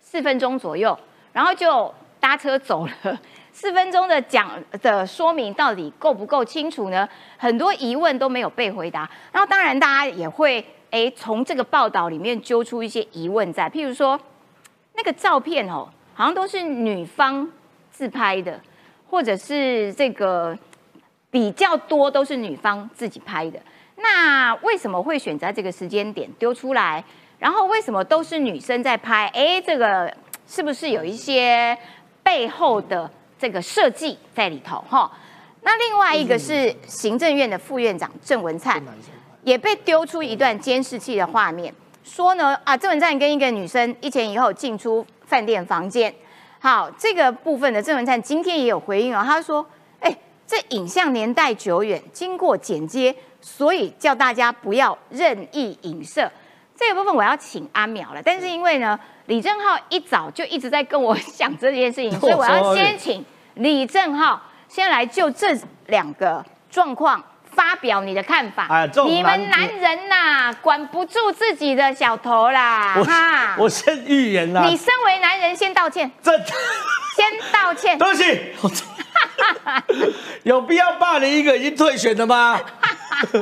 [0.00, 0.96] 四分钟左右，
[1.32, 3.20] 然后就搭车走了。
[3.52, 4.48] 四分钟的讲
[4.80, 7.08] 的说明到底够不够清楚呢？
[7.36, 9.10] 很多疑问都没有被回答。
[9.32, 14.16] 然后当然大家也会诶从这个报道里面揪出一些疑问在，譬如说
[14.94, 17.50] 那个照片哦，好像都是女方
[17.90, 18.60] 自拍的，
[19.10, 20.56] 或者是这个
[21.36, 23.60] 比较多都是女方自己拍的。
[23.96, 27.04] 那为什么会选择这个时间点丢出来？
[27.38, 29.30] 然后为什么都是女生在拍？
[29.34, 30.10] 哎，这个
[30.48, 31.76] 是不是有一些
[32.22, 34.82] 背后的这个设计在里头？
[34.88, 35.12] 哈，
[35.60, 38.82] 那另外一个是行政院的副院长郑文灿，
[39.42, 41.70] 也被丢出一段监视器的画面，
[42.02, 46.14] 说呢啊，郑文灿跟一个女生一前一后进出饭店房间。
[46.58, 49.66] 好，这个部分的郑文灿今天也有回应哦，他说，哎，
[50.46, 56.30] 这影像年代久远，经过剪接，所以叫大家不要任意影射。
[56.78, 63.24] 这个部分我要请阿淼了，但是因为呢，李正浩一早就一直在跟我 讲这件事情，所以我要先请
[63.54, 68.66] 李正浩先来就这两个状况发表你的看法。
[68.68, 73.02] 哎，你们男人呐，管不住自己的小头啦！
[73.02, 74.62] 哈，我先预言啦。
[74.66, 76.10] 你身为男人，先道歉。
[76.22, 76.30] 这，
[77.16, 77.96] 先道歉。
[77.98, 78.84] 对不起，
[80.44, 82.58] 有必要霸凌一个已经退选的吗？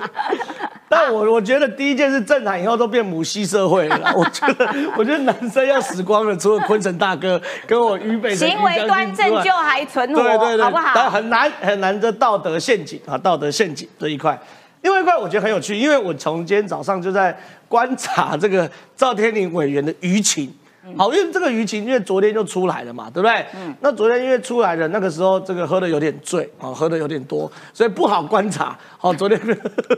[0.89, 4.13] 但我我觉得第一件事，政坛以后都变母系社会了。
[4.15, 10.93] 我觉得，我觉得男生要死光了，除了昆城大哥跟我预备行为端正就还存活，对对对，好不好？
[10.95, 14.39] 但很难很难的道德陷阱啊，道德陷阱这一块。
[14.83, 20.55] 另外一块我觉得很有趣，因为我从今天早上就在观察这个赵天麟委员的舆情。
[20.97, 23.45] 好，因为这个舆情，因为昨天就出来了嘛，对不对？
[23.57, 23.75] 嗯。
[23.81, 28.79] 那昨天因为出来了，那个时候这个喝的有点醉，啊，喝的有点多，所以不好观察。
[28.99, 29.41] 好，昨天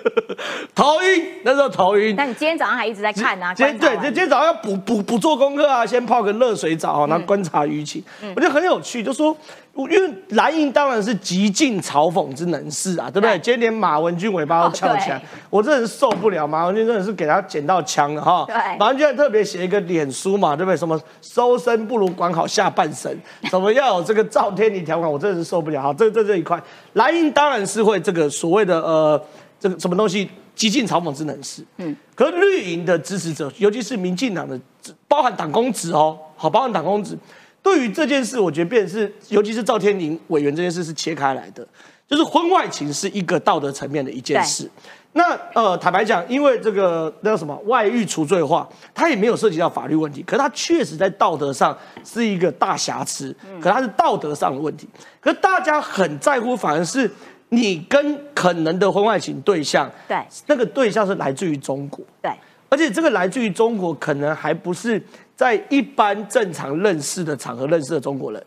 [0.74, 2.14] 头晕，那时候头晕。
[2.16, 3.52] 那你今天早上还一直在看啊？
[3.52, 8.02] 今天对，今天早上要补补补做功课啊，先泡个热水澡，然后观察舆情。
[8.34, 9.36] 我觉得很有趣，就说。
[9.76, 13.38] 因为蓝营当然是极尽嘲讽之能事啊，对不对？
[13.40, 16.46] 今天连马文君尾巴都翘起来，我真的是受不了。
[16.46, 18.46] 马文君真的是给他捡到枪了哈。
[18.78, 20.76] 马文君还特别写一个脸书嘛，对不对？
[20.76, 23.14] 什么收身不如管好下半身，
[23.50, 25.82] 什么要有这个赵天理条款，我真的是受不了。
[25.82, 26.58] 好，这这这一块，
[26.94, 29.22] 蓝营当然是会这个所谓的呃
[29.60, 31.62] 这个什么东西极尽嘲讽之能事。
[31.76, 34.58] 嗯，可是绿营的支持者，尤其是民进党的，
[35.06, 37.18] 包含党公子哦，好，包含党公子。
[37.66, 41.66] 对于这件事，我觉得便是，尤其是赵天麟委员这件事是切开来的，
[42.08, 44.70] 就是婚外情是一个道德层面的一件事。
[45.14, 54.88] 那呃，坦白讲，因为这个那叫什么外遇除罪化，它也没有涉及到法律问题，可它确实在道德上是一个大瑕疵，可它是道德上的问题。
[55.18, 57.10] 可大家很在乎，反而是
[57.48, 62.30] 你跟可能的婚外情对象，对，那个对象是来自于中国，对，
[62.68, 65.02] 而且这个来自于中国，可能还不是。
[65.36, 68.42] 在一般正常认识的场合认识的中国人，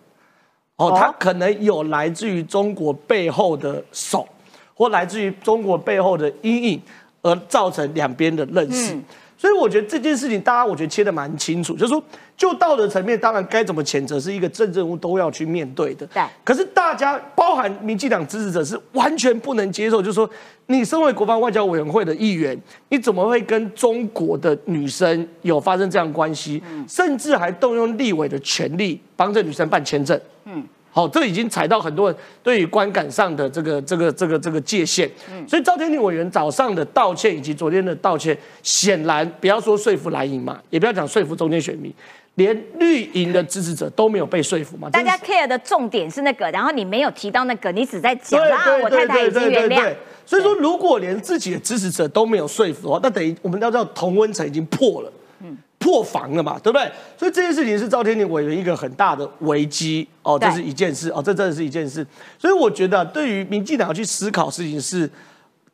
[0.77, 4.27] 哦，他可能有来自于中国背后的手，
[4.73, 6.81] 或来自于中国背后的阴影，
[7.21, 8.97] 而造成两边的认识。
[9.37, 12.03] 所以我觉得这件事情，大家我觉得切的蛮清楚，就是说，
[12.39, 16.07] 就道德层面，当然该怎么谴责，是一个政治人物都要去面对的。
[16.07, 16.23] 对。
[16.41, 20.27] 可是大家，包含民进党支持者，是完全不能接受，就是说，
[20.67, 26.63] 你身为国防外交委员会的议员，你怎么会跟中国的女生有发生这样关系？
[26.71, 26.85] 嗯。
[26.87, 30.17] 甚至还动用立委的权利帮这女生办签证。
[30.45, 30.63] 嗯。
[30.91, 35.07] 好，这已经踩到很多人对于观感上的这个、这个、这个、这个界限。
[35.31, 41.93] 嗯，所以赵天麟委员早上的道歉以及昨天的道歉，显然不要说说服蓝营嘛，也不要讲说服中间选民，
[42.39, 44.89] 连绿营的支持者都没有被说服嘛。
[44.89, 49.93] 大家 care 的重点是那个，然后你没有提到那个，你只在讲啊，我太太已经原谅。
[50.25, 55.11] 所以说，如果连自己的支持者都没有说服的话，那等于我们要知道同温层已经破了。
[55.41, 55.57] 嗯。
[55.79, 56.91] 破防了嘛，对不对？
[57.17, 62.05] 所以这件事情是赵天麟委员一个很大的危机哦，这是一件事哦，这真的是一件事。
[62.37, 65.09] 所以我觉得对于民进党去思考事情是，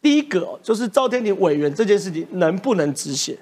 [0.04, 3.36] 第一个就是赵天麟委员这件事情能不能止血？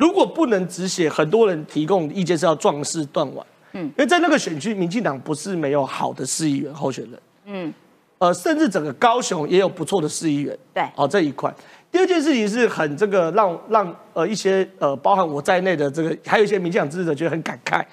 [0.00, 3.46] 如果不能止血，很多人提供意见是要壮士断腕。
[3.72, 7.20] 嗯，因为在那个选区，民进党不是没有好的市议员候选人。
[7.44, 7.74] 嗯，
[8.16, 10.58] 呃，甚至整个高雄也有不错的市议员。
[10.72, 11.54] 对，哦，这一块。
[11.92, 17.84] 第二件事情是很这个让让呃一些呃包含我在内的这个还有一些民进党支持者觉得很感慨，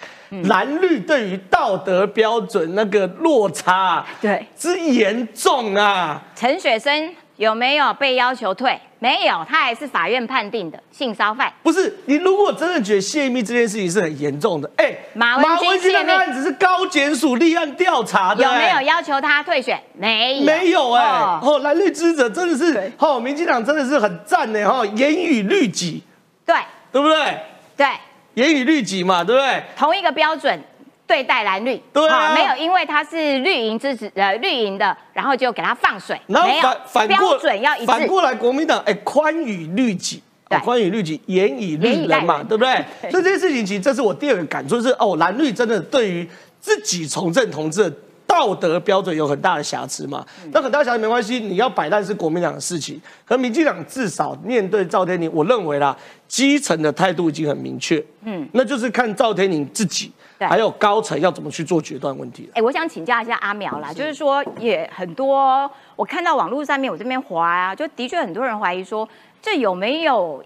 [0.48, 6.24] 蓝绿对于道德标准那个落差对之严重啊。
[6.36, 8.80] 陈雪生有没有被要求退？
[9.00, 11.54] 没有，他还是法院判定的性骚犯。
[11.62, 19.80] 不是你如果真的觉得泄密这件事情是很严重的，哎，马文君的案子是高检署立案调查的，有没有要求他退选？
[19.94, 21.04] 没有，没有哎。
[21.44, 26.04] 哦，蓝绿支持者真的是，哦，民进党真的是很赞呢，哈，严以律己，
[26.44, 26.56] 对，
[26.92, 27.38] 对不对？
[27.78, 27.88] 对，
[28.34, 29.64] 严以律己嘛，对不对？
[29.78, 30.60] 同一个标准。
[31.08, 37.86] 对待蓝绿，对啊，没有因为他是绿营支持呃绿营的，然后就给他放水，然后反反标准要一致。
[37.86, 40.22] 反过来，国民党哎宽以律己，
[40.64, 42.86] 宽以律己，严以律人嘛，对不对？
[43.10, 46.30] 所以这件事情其实这是我第二个感触是哦，蓝绿真的对于
[46.60, 47.96] 自己从政同志的
[48.28, 50.24] 道德标准有很大的瑕疵嘛？
[50.52, 55.98] 那很大瑕疵没关系，你要摆烂是国民党的事情，可民进党至少面对赵天麟，我认为啦，
[56.28, 60.12] 基层的态度已经很明确，嗯，那就是看赵天麟自己。
[60.40, 62.48] 还有高层要怎么去做决断问题？
[62.54, 69.10] 哎，我想请教一下阿苗啦，就是说也很多，我看到网络上面我这边滑啊，就的确很多人怀疑说，
[69.42, 70.46] 这有没有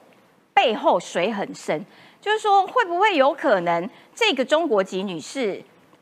[0.54, 1.86] 背后水很深？
[2.22, 5.62] 就是说会不会有可能这个中国籍女士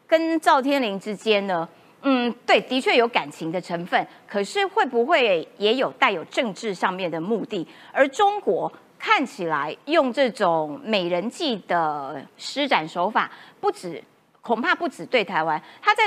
[0.10, 1.70] 跟赵天麟之间呢？
[2.02, 7.66] 嗯，对，的确有感情的成分，可是会不会也有带有政治上面的目的？
[7.94, 8.70] 而中国？
[9.02, 13.32] 看起来用这种美人计的施展手法，
[13.62, 14.04] 不止
[14.42, 16.04] 恐怕不止对台湾，他在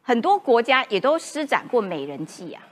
[0.00, 2.62] 很多国家也都施展过美人计啊。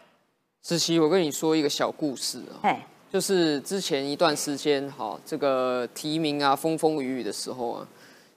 [0.63, 2.75] 子琪，我跟你说一个小故事啊，
[3.13, 7.87] 就是之前一段时间，哈，这个提名啊风风雨雨的时候啊，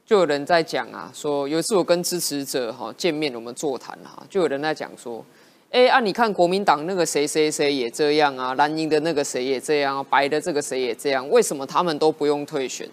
[0.07, 5.23] 就有人在讲啊，说有一次我跟支持者哈见面，我们座谈啊，就有人在讲说。
[5.69, 12.87] 哎，啊，你看国民党那个谁谁谁也这样啊，蓝营的那个谁也这样，啊白的这个谁也这样，为什么他们都不用退选？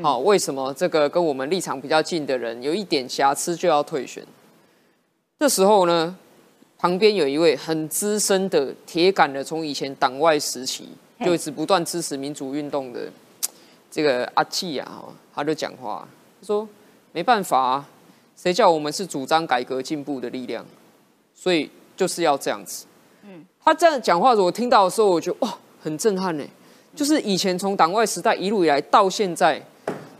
[0.00, 4.24] 好，为什么这个跟我们立场比较近的人有一点瑕疵就要退选？
[5.38, 6.16] 这时候呢，
[6.78, 10.88] 旁边有一位很资深的铁杆的，从以前党外时期
[11.22, 13.00] 就一直不断支持民主运动的
[13.90, 15.04] 这个阿纪啊，
[15.34, 16.08] 他就讲话
[16.46, 16.68] 说：
[17.12, 17.84] 没办法，
[18.36, 20.64] 谁叫我们是主张改革进步的力量，
[21.34, 21.68] 所以。
[21.96, 22.84] 就是要这样子，
[23.22, 26.44] 嗯，他这样讲话，我听到的时候，我觉得哇，很震撼呢。
[26.94, 29.58] 就是以前从党外时代一路以来到现在，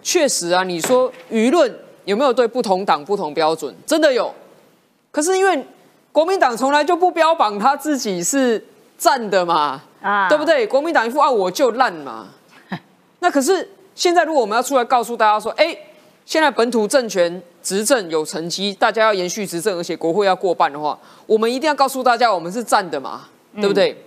[0.03, 1.71] 确实啊，你说舆论
[2.07, 3.75] 有没有对不同党不同标准？
[3.85, 4.35] 真的有。
[5.11, 5.67] 可是因为
[6.11, 8.65] 国民党从来就不标榜他自己是
[8.97, 10.67] 赞的嘛，啊，对不对？
[10.67, 12.29] 国民党一副啊我就烂嘛。
[13.21, 15.77] 那可是现在如果我们要出来告诉大家说，哎，
[16.27, 17.43] 现在本土政权。
[17.67, 20.97] 执政有成绩，大家要延续执政，而且国会要过半的话，
[21.27, 24.05] 我们一定要告诉大家，我们是站的嘛，对不对？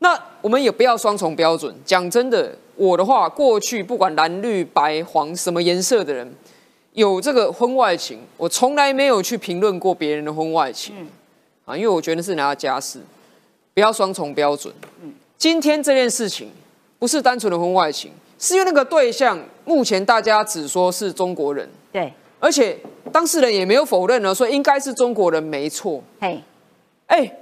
[0.00, 1.74] 那我们也不要双重标准。
[1.82, 6.30] 讲真的，我的话，过去不管蓝绿白黄什么颜色的人，
[6.92, 10.94] 有这个婚外情，我从来没有去评论过别人的婚外情
[11.64, 13.00] 啊，因为我觉得是拿家事，
[13.72, 14.70] 不要双重标准。
[15.38, 16.50] 今天这件事情
[16.98, 22.12] 不是单纯的婚外情，是因为那个对象目前大家只说是中国人，对。
[22.40, 22.74] 而且
[23.12, 26.02] 当事人也没有否认呢，说应该是中国人没错。
[26.20, 26.42] 哎，
[27.06, 27.36] 哎，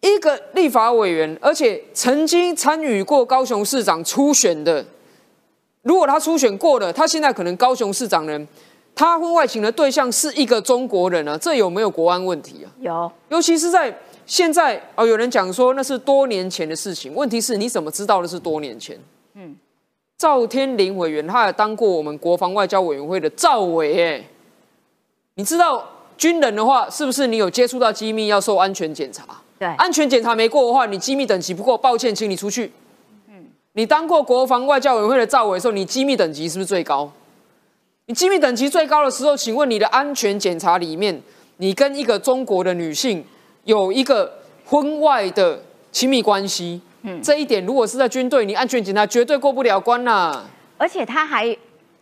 [0.00, 4.84] 一个立法委员，而且曾经参与过高雄市长初选的，
[5.80, 8.46] 如果他初选过了，他现在可能高雄市长人，
[8.94, 12.68] 他婚外情的对象是一个中国人啊，这有没有国安问题啊？
[12.80, 18.98] 有，尤其是在现在哦，有人讲说那是多年前的事情，问题是你怎么知道的是多年前？
[19.32, 19.56] 嗯。
[20.18, 24.24] 赵天麟委员，他也当过我们国防外交委员会的赵委，哎，
[25.34, 29.24] 你知道军人的话，是不是你有接触到机密要受安全检查？
[29.60, 32.72] 对，安全检查没过的话，你机密等级不够，抱歉，请你出去。
[33.28, 37.12] 嗯，你当过国防外交委员会的赵委的时候，你机密等级是不是最高？
[38.06, 41.22] 你机密等级最高的时候，请问你的安全检查里面，
[41.58, 43.24] 你跟一个中国的女性
[43.62, 45.62] 有一个婚外的
[45.92, 46.80] 亲密关系？
[47.22, 50.44] 这一点如果是在军队，你安全检查绝对过不了关呐。
[50.76, 51.56] 而且他还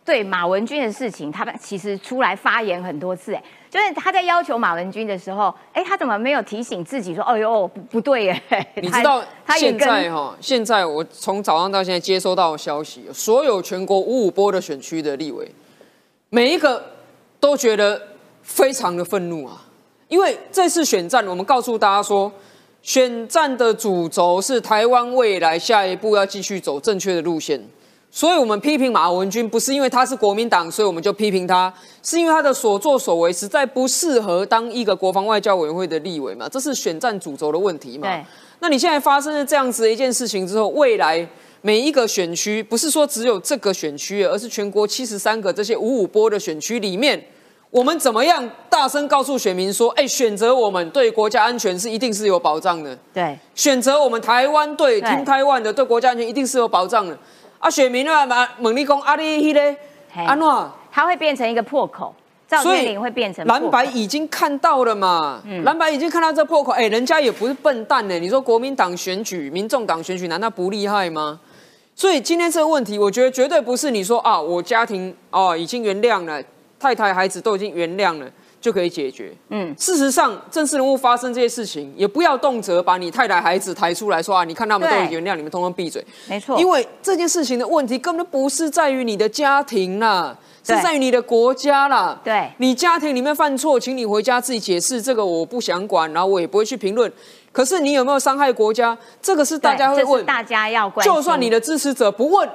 [0.05, 8.43] 对马文君的事情，他们其实出来发言很多次，哎，就是他在要求马文君的时候，哎，他怎么没有提醒自己说，哎呦，不不对耶？
[8.75, 9.23] 你知道
[9.57, 15.51] 现在哈，现在我从早上到现在接收到消息，所有全国五五波的选区的立委，
[16.29, 16.83] 每一个
[17.39, 18.01] 都觉得
[18.41, 19.63] 非常的愤怒啊，
[20.07, 22.31] 因为这次选战，我们告诉大家说。
[22.87, 27.61] 选战的主轴是台湾未来下一步要继续走正确的路线，
[28.09, 31.71] 所以我们批评马文君不是因为他是国民党，所以我们就批评他，
[32.01, 38.07] 是因为他的所作所为实在不适合当一个国防外交委员会的立委嘛，这是选战主轴的问题嘛。
[38.61, 41.27] 那你现在发生了这样子的一件事情之后，未来
[41.61, 47.21] 每一个选区不是说只有这个选区，而是全国七十三个这些五五波的选区里面。
[47.69, 52.97] 我们怎么样大声告诉选民说：“哎，选择我们对国家安全是一定是有保障的。
[53.13, 57.17] 对，选择我们台湾对听台湾的对国家安全一定是有保障的。
[57.59, 59.75] 啊，选民啊，马猛力公阿里希嘞，
[60.15, 62.15] 阿诺，他会变成一个破口，
[62.47, 65.41] 赵天麟会变成蓝白已经看到了嘛？
[65.45, 68.17] 嗯蓝白已经看到这破口，哎，人家也不是笨蛋呢。
[68.17, 71.39] 你说国民党选举、民众党选举，难道不厉害吗？
[71.93, 76.41] 所以今天这个问题，我觉得绝对不是你说啊，我家庭哦已经原谅了。”
[76.79, 78.25] 太太、孩子都已经原谅了，
[78.61, 79.33] 就可以解决。
[79.49, 84.43] 嗯，事实上，正式人物发生这些事情，也不要动辄把你太太、孩子抬出来说啊！
[84.43, 86.05] 你看他们都已经原谅，你们通通闭嘴。
[86.27, 92.19] 没错，因为这件事情的问题根本不是在于你的家庭啦，是在于你的国家啦。
[92.23, 97.11] 对，你家庭里面犯错，请你回家自己解释，这个我不想管，然后我也不会去评论。
[97.51, 98.95] 可是你有没有伤害国家？
[99.19, 101.03] 这个是大家会问，大家要关。
[101.03, 102.47] 就算你的支持者不问。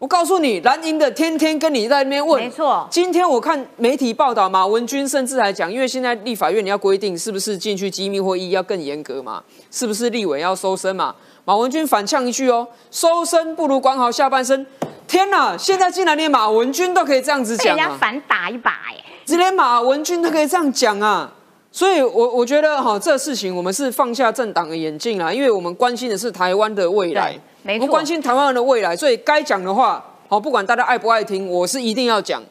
[0.00, 2.42] 我告诉你，蓝营的天天跟你在那边问。
[2.42, 2.88] 没错。
[2.90, 9.42] 今天我看媒体报道，马文君甚至还讲，因为现在立法院你要规定是不是进去机密会议要更严格嘛？
[9.70, 11.14] 是不是立委要收身嘛？
[11.44, 14.66] 马文君反呛一句哦，收身不如管好下半身。
[15.06, 17.78] 天哪，现在竟然连马文君都可以这样子讲啊！
[17.78, 18.96] 人家反打一把哎，
[19.26, 21.30] 只连马文君都可以这样讲啊！
[21.70, 27.38] 所以，我我觉得哈，这事情我们是放下政党的眼镜啊，因为我们关心的是台湾的未来。
[27.62, 32.42] 没错，关心台湾人的未来，所以该讲的话，好，不管大家爱不爱听，我是一定要讲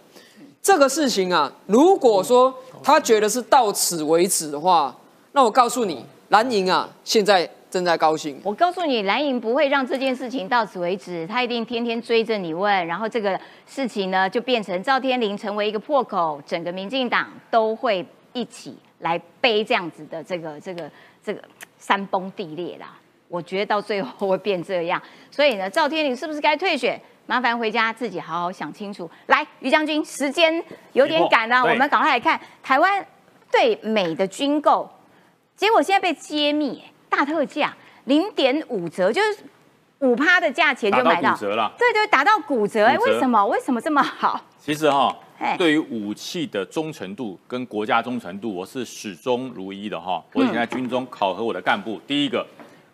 [0.62, 1.52] 这个事情啊。
[1.66, 2.54] 如果说
[2.84, 4.96] 他觉得是到此为止的话，
[5.32, 8.40] 那我告诉你，蓝营啊，现在正在高兴。
[8.44, 20.90] 我告诉你，蓝营不会让这件事情到此为止，他一定天天追着你问，然后这个事情呢，就变成赵天麟成为一个破口，整个民进党都会一起来背这样子的这个这个
[21.24, 21.42] 这个
[21.80, 22.98] 山崩地裂啦。
[23.30, 25.02] 我觉得到最后会变这样，
[25.32, 27.00] 所以呢，赵天麟是不是该退选？
[27.28, 29.08] 麻烦回家自己好好想清楚。
[29.28, 30.62] 来，于将军，时间
[30.94, 33.06] 有点赶了，我们赶快来看台湾
[33.52, 34.90] 对美的军购，
[35.56, 37.72] 结果现在被揭秘，大特价
[38.06, 39.38] 零点五折，就是
[40.00, 41.72] 五趴的价钱就买到，骨折了。
[41.78, 43.46] 对对，打到骨折，哎，为什么？
[43.46, 44.42] 为什么这么好？
[44.58, 45.16] 其实哈，
[45.56, 50.20] 对于武器的忠诚度跟国家忠诚度，我是始终如一的哈。
[50.34, 52.44] 我以前在军中考核我的干部，第一个。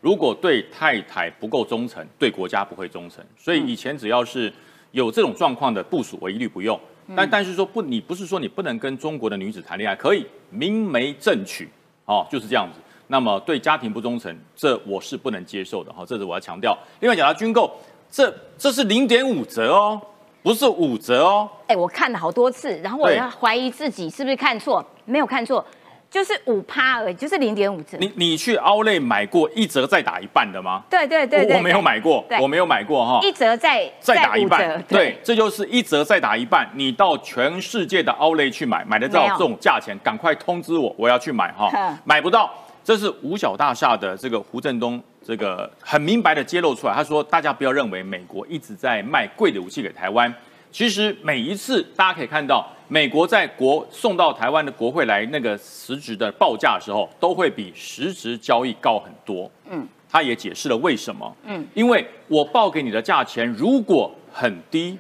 [0.05, 3.25] 如果对太太不够忠诚，对国家不会忠诚。
[3.35, 4.53] 所以以前只要是
[4.91, 6.79] 有这种状况的部署，我一律不用。
[7.15, 11.67] 但但是说不，你不是说你不能跟中国的女子谈恋爱，可以明媒正娶，
[12.05, 12.79] 哦，就是这样子。
[13.07, 16.77] 那么对家庭不忠诚，这我是不能接受的哈，这是我要强调。
[16.99, 17.75] 另外讲到军购，
[18.11, 19.99] 这这是零点五折哦，
[20.43, 21.49] 不是五折哦。
[21.65, 25.65] 哎，我看了好多次，然后我要怀疑自己是不是看错，没有看错。
[26.09, 27.97] 就是五趴而已，就是零点五折。
[27.99, 30.83] 你你去奥莱买过一折再打一半的吗？
[30.89, 33.19] 对对对我没有买过，我没有买过哈。
[33.21, 36.69] 一折再再打一半，对，这就是一折再打一半。
[36.73, 41.69] 你到全世界的奥莱去买，买得到这种价钱，赶快通知我，我要去买哈。
[42.05, 42.49] 买不到，
[42.83, 46.93] 这是五角大厦的这个胡振东，这个很明白的揭露出来。
[46.93, 50.33] 他说，大家不要认为美国一直在卖贵的武器给台湾。
[50.71, 59.49] 其实每一次大家可以看到，美国在国送到台湾的国会来那个实质的报价的时候，都会比实质交易高很多。
[59.69, 61.36] 嗯，他也解释了为什么。
[61.45, 64.97] 嗯，因为我报给你的价钱如果很低，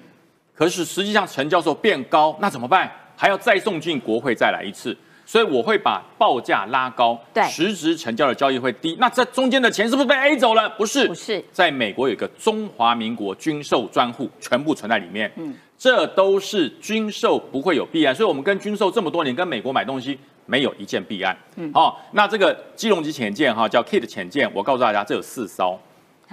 [0.53, 2.91] 可是实际上成交时候变高，那怎么办？
[3.15, 4.97] 还要再送进国会再来一次。
[5.27, 8.95] 所以我会把报价拉高，对，实质成交的交易会低。
[8.99, 10.69] 那这中间的钱是不是被 A 走了？
[10.77, 15.31] 不是，不是，在美国有一个中华民国军售专户，全部存在里面。
[15.37, 21.37] 嗯，这都是军售不会有弊案，所以我们跟军售这么多年，跟美国买东西没有一件弊案。
[21.55, 25.79] 嗯，好，那这个基隆级潜舰哈，叫 Kit 潜舰，我告诉大家，这有四艘，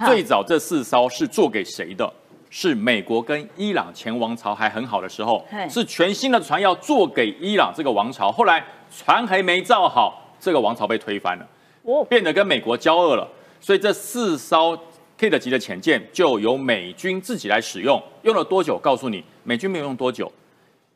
[0.05, 2.11] 最早这四艘是做给谁的？
[2.49, 8.63] 是美国跟伊朗前王朝还很好的时候，是全新的船要做给伊朗这个王朝，后来。
[8.95, 11.47] 船还没造好，这个王朝被推翻了，
[11.81, 13.27] 哦，变得跟美国交恶了。
[13.59, 14.77] 所以这四艘
[15.23, 18.77] Kid 级的潜舰就由美军自己来使用，用了多久？
[18.77, 20.29] 告诉你，美军没有用多久，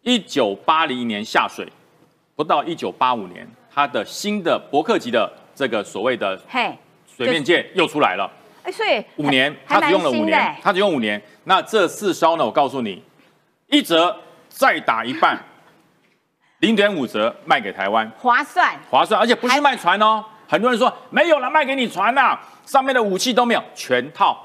[0.01, 1.65] 一九八零年下水，
[2.35, 8.29] 不到一九八五年，它的新的伯克级的这个所谓的嘿，水面舰又出来了。
[8.63, 11.21] 哎，所以五年，还它只用了五年它只用五年。
[11.45, 12.43] 那这四艘呢？
[12.45, 13.01] 我告诉你，
[13.67, 14.13] 一折
[14.49, 15.41] 再打一半，
[16.59, 20.21] 零点五折卖给台湾，划算，划算，而且不是卖船哦。
[20.49, 22.37] 很多人说没有了，卖给你船呐、
[22.67, 24.37] 上面的武器都没有，全套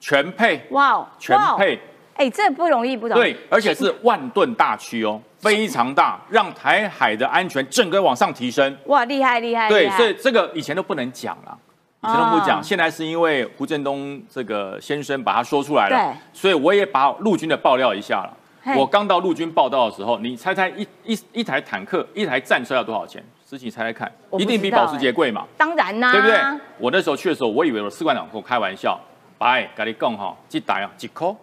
[0.00, 1.80] 全配，哇哦，全配，
[2.14, 8.76] 哎，这不容易，不容易，对，而且是万吨大驱哦，非常大，让台海的安全整个往上提升。
[8.86, 11.56] 哇，厉害厉害，对所以这个以前都不能讲了，
[12.02, 18.36] 以前都不讲，哦现在是因为胡振东这个先生把他说出来了对，所以我也把陆军的爆料一下了。
[18.76, 23.24] 我刚到陆军报道的时候，你猜猜一一一台坦克、一台战车要多少钱？
[23.48, 26.36] 思琪猜猜看，一定比保时捷贵嘛，当然啦，对不对？
[26.76, 29.00] 我那时候去的时候，我以为我士官长跟我开玩笑，
[29.38, 31.34] 白跟你讲哈，几台啊，几颗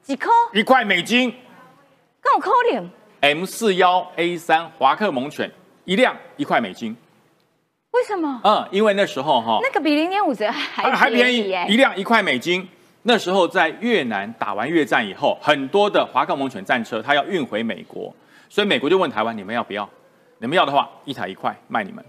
[0.00, 1.30] 几颗，一块美金
[2.22, 2.90] 跟我扣脸
[3.20, 5.52] ，，M 四幺 A 三华克猛犬
[5.84, 6.96] 一辆一块美金，
[7.90, 8.40] 为什么？
[8.42, 12.66] 嗯，因为那时候哈，那个比零点五折还还还便宜耶，一辆一块美金。
[13.02, 18.10] 那时候在越南打完越战以后，很多的华克猛犬战车，它要运回美国，
[18.48, 19.86] 所以美国就问台湾：你们要不要？
[20.40, 22.02] 你们要的话，一台一块卖你们，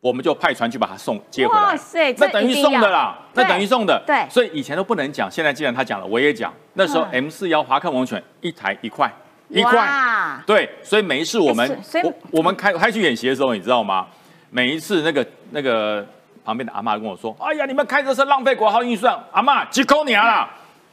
[0.00, 1.62] 我们就派船去把它送接回来。
[1.62, 4.02] 哇塞这那等于送的啦，那等于送的。
[4.04, 6.52] 对所以以前都不能讲，现在既然他讲了，我也讲。
[6.74, 9.08] 那时候嗯 M 四幺华克王犬一台一块，
[9.48, 9.76] 一块。
[9.76, 14.08] 哇对，所以每一次我们、我我们开开去演习的时候，你知道吗？
[14.50, 16.04] 每一次那个那个
[16.44, 20.50] 旁边的阿妈跟我说：“哎呀，你们开这车浪费国号预算，阿妈几口你啊啦！”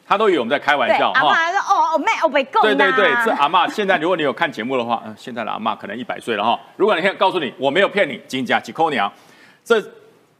[0.08, 6.60] 他都以为我们在开玩对，笑阿妈说哦哦妹哦被够对对对，这阿嬷现在如果你有看节目的话，嗯、现在的阿嬷可能一百岁了哈。
[6.78, 9.12] 如果你看，告诉你我没有骗你，金价几扣娘，
[9.64, 9.82] 这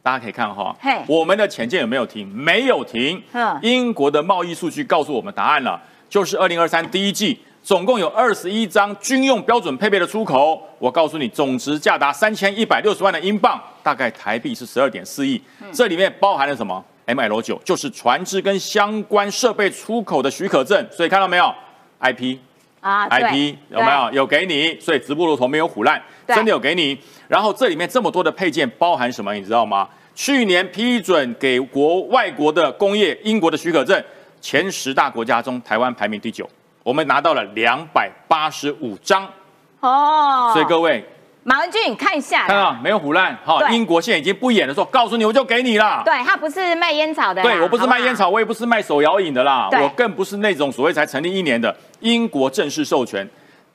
[0.02, 2.28] 大家可以看哈嘿，我们的潜舰有没有停？
[2.28, 3.58] 没有停嗯。
[3.62, 7.40] 英国的贸易数据告诉我们答案了，就是二零二三第一季。
[7.62, 15.42] 总共有二十一张军用标准配备的出口，我告诉你，总值价达三千一百六十万的英镑，大概台币是十二点四亿。
[15.60, 21.54] 嗯这里面包含了什么？ML 九就是船只跟相关设备出口的许可证，所以看到没有
[22.00, 22.38] ？IP
[22.80, 24.12] 啊，IP 有没有？
[24.12, 26.98] 有给你，所以直布罗陀没有虎烂，真的有给你。
[27.28, 29.32] 然后这里面这么多的配件包含什么？
[29.34, 29.88] 你知道吗？
[30.14, 34.02] 去年批准给国外国的工业，英国的许可证，
[34.40, 36.48] 前十大国家中，台湾排名第九，
[36.82, 39.28] 我们拿到了两百八十五张。
[39.80, 41.04] 哦，所以各位
[41.48, 43.38] 马文君，你看一下看到没有腐烂？
[43.44, 46.02] 哈，英国现在已经不演了，说告诉你我就给你了。
[46.04, 53.24] 对他不是卖烟草的啦，对我不是卖烟好草，我也不是卖手摇饮的啦，我更不是那种所谓才成立一年的英国正式授权。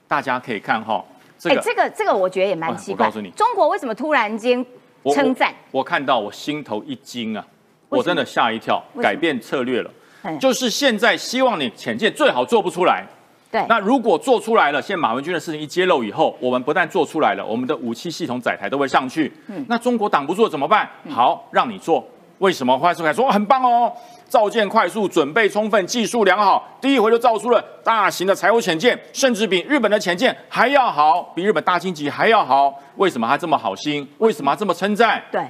[0.05, 1.01] 大家可以看哈，
[1.39, 3.05] 这哎、个这个这个我觉得也蛮奇怪。
[3.05, 4.65] 我告诉你中国为什么突然间
[5.01, 5.55] 我称赞？
[5.71, 7.45] 我，我看到我心头一惊啊，
[7.87, 9.89] 我真的吓一跳，改变策略了
[10.23, 10.37] 嗯。
[10.39, 13.05] 就是现在希望你浅见最好做不出来。
[13.51, 19.31] 对，那如果做出来了，现在马文君的事情一揭露以后，我们不但做出来了，我们的武器系统载台都会上去。
[19.47, 20.89] 嗯那中国挡不住怎么办？
[21.09, 22.03] 好，让你做。
[22.39, 22.75] 为什么？
[22.79, 23.91] 快速凯说很棒哦，
[24.27, 32.73] 造舰快速，准备充分，技术良好，第一回就造出了大型的财务潜舰，甚至比日本的潜舰还要好，比日本大鲸级还要好。
[32.95, 34.09] 为什么他这么好心？
[34.17, 35.21] 为什么他这么称赞？
[35.31, 35.45] 对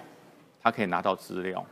[0.61, 1.63] 他可以拿到资料，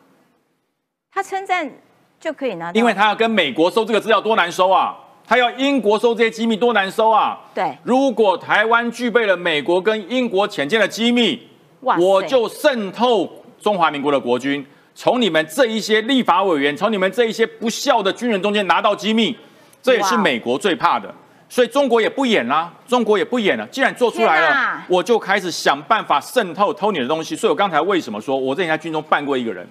[1.12, 1.70] 他称赞
[2.18, 4.98] 就可以拿到，因为他要跟美国收这个资料多难收啊！
[5.30, 7.40] 他要英国收这些机密多难收啊！
[7.54, 11.40] 对如果台湾具备了美国跟英国潜舰的机密，
[11.82, 14.66] 我就渗透中华民国的国军，
[14.96, 19.38] 从你们这一些立法委员，从你们这一些不孝的军人中间拿到机密，
[19.84, 21.14] 这也是美国最怕的。
[21.48, 23.64] 所以中国也不演啦，中国也不演了。
[23.68, 27.36] 既然做出来了，我就开始想办法渗透偷你的东西。
[27.36, 29.68] 所以我刚才为什么说我之前在军中办过一个人，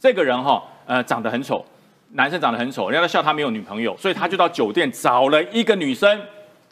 [0.00, 1.62] 这个人哈，呃，长得很丑，
[2.14, 6.20] 男生长得很丑，人家都笑他没有女朋友，所以他就到酒店找了一个女生，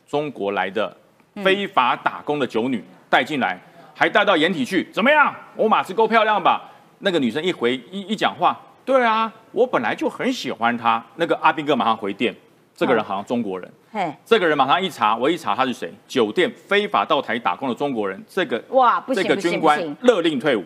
[0.07, 0.95] 中国来的
[1.43, 3.59] 非法打工的酒女带进来，
[3.95, 5.35] 还带到掩体去，怎么样？
[5.57, 6.71] 我马子够漂亮吧？
[6.99, 11.03] 那个女生一回一一讲话，对啊，我本来就很喜欢她。
[11.17, 12.35] 那个阿兵哥马上回电，
[12.77, 13.71] 这个人好像中国人。
[13.91, 15.91] 嘿，这个人马上一查，我一查他是谁？
[16.07, 18.23] 酒店非法到台打工的中国人。
[18.29, 20.63] 这个哇，不这个军官勒令退伍，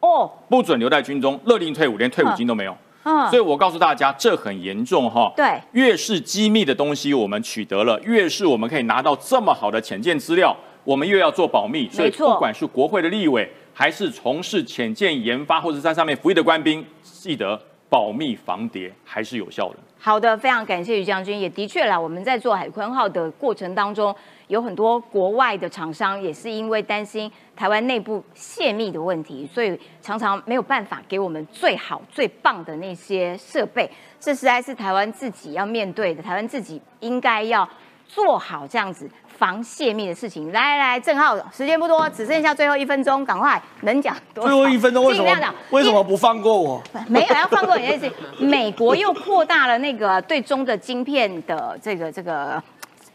[0.00, 2.76] 哦，不准留在军中，勒令退伍，连退伍金都没有。
[3.08, 5.32] 嗯所以我告诉大家，这很严重哈。
[5.36, 11.88] 对越是机密的东西我们取得了，越是我们可以拿到这么好的潜舰资料，我们越要做保密。
[11.88, 19.76] 所以不管是国会的立委，还是从事潜舰研发或者在上面服役的官兵，记得保密防谍还是有效的。
[19.98, 21.38] 好的，非常感谢于将军。
[21.38, 24.14] 也的确啦，我们在做海鲲号的过程当中，
[24.48, 33.90] 有很多国外的厂商也是因为担心台湾内部泄密的问题，所以常常没有办法给我们最好最棒的那些设备。
[34.20, 37.68] 这实在是台湾自己要面对的，台湾自己应该要
[38.06, 40.52] 做好这样子防泄密的事情。
[40.52, 44.44] 来来，郑浩，时间不多，只剩下最后一分钟，赶快能讲多？
[44.44, 46.82] 最后一分钟为什么尽量讲为什么不放过我？
[47.08, 48.12] 没有要放过你的事。
[48.38, 52.62] 美国又扩大了那个对中的晶片的这个这个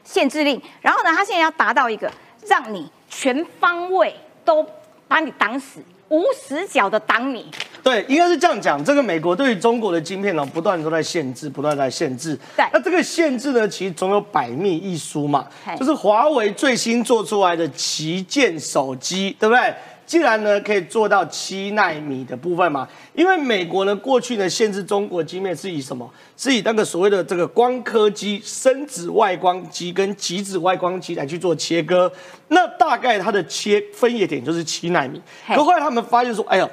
[0.03, 2.11] 限制令，然后呢，他现在要达到一个
[2.47, 4.65] 让你全方位都
[5.07, 5.79] 把你挡死，
[6.09, 7.45] 无死角的挡你。
[7.83, 8.83] 对，应该是这样讲。
[8.83, 12.37] 这个美国对于中国的晶片呢，不断都在限制，不断在限制。
[12.55, 15.47] 对那这个限制呢，其实总有百密一疏嘛。
[15.79, 19.73] 就是华为最新做出来的旗舰手机，对不对？
[20.05, 26.09] 既然呢可以做到七纳米的部分嘛，因为美国呢过去呢限制中国晶片是以什么？
[26.35, 32.11] 是以那个所谓的这个光刻机、深紫外光机跟极紫外光机来去做切割。
[32.49, 35.21] 那大概它的切分野点就是七纳米。
[35.47, 36.69] 可后来他们发现说，哎呦。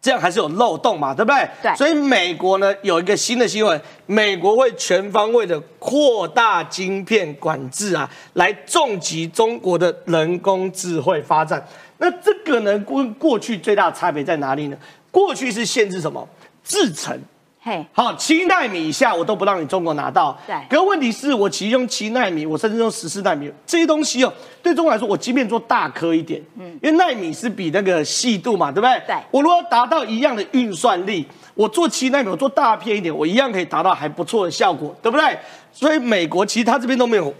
[0.00, 1.48] 这样还是有漏洞嘛，对不对？
[1.62, 11.64] 对所以美国呢有一个新的新闻，美国会全方位的扩大晶片管制啊，来重击中国的人工智慧发展。
[12.02, 14.76] 那这个呢，跟过去最大的差别在哪里呢？
[15.12, 16.28] 过去是限制什么？
[16.64, 17.16] 制程。
[17.60, 20.36] 嘿，好，七纳米以下我都不让你中国拿到。
[20.44, 29.00] 对可问题是我其实用七纳米，我甚至用十四纳米这些东西哦，对中国来说，我即便做大颗一点，嗯，因为纳米是比那个细度嘛，对不对？
[29.06, 31.24] 对我如果要达到一样的运算力，
[31.54, 35.38] 我做七纳米，我做大片一点，我一样可以达到还不错的效果，对不对？
[35.72, 37.32] 所以美国其实它这边都没有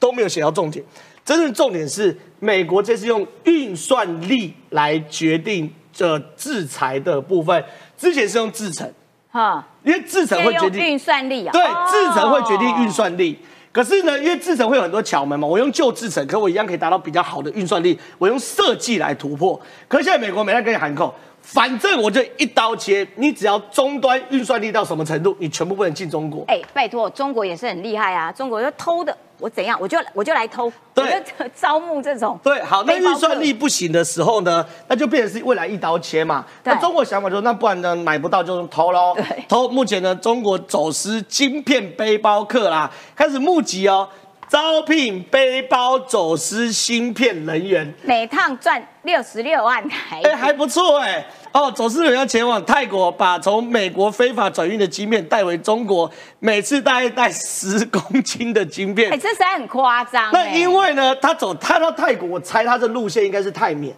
[0.00, 0.84] 都没有写到重点，
[1.28, 7.62] 真正重点是美国这是用运算力来决定这制裁的部分，
[7.98, 8.90] 之前是用制程。
[9.30, 11.52] 哈，因为制程会决定运算力啊。
[11.52, 13.38] 对，哦制程会决定运算力。
[13.70, 17.98] 可是呢，因为制程会有很多巧门嘛，我用旧制程，可我一样可以达到比较好的运算力。
[18.16, 19.60] 我用设计来突破。
[19.86, 21.14] 可是现在美国没在跟你喊扣，
[21.50, 26.44] 反正我就一刀切，你只要终端运算力到什么程度，你全部不能进中国。
[26.46, 28.30] 哎，拜托，中国也是很厉害啊！
[28.30, 31.10] 中国就偷的，我怎样，我就我就来偷，我就
[31.58, 32.38] 招募这种。
[32.42, 36.44] 对，好，那运算力不行的时候呢，那就变成是未来一刀切嘛。
[36.62, 39.14] 对那中国想法就是，那不然呢，买不到就偷喽。
[39.16, 39.66] 对偷。
[39.68, 44.06] 目前呢，中国走私晶片背包客啦，开始募集哦，
[44.48, 47.94] 招聘背包走私芯片人员。
[48.02, 50.28] 每趟赚六十六万台币。
[50.28, 59.12] 哎、还不错哎、哦，走私人要前往泰国，把从美国非法转运的晶片带回中国，每次大概带十公斤的晶片。
[59.12, 60.30] 哎，这实在很夸张。
[60.32, 63.94] 那哎因为呢，他走他到泰国，我猜他的路线应该是泰缅。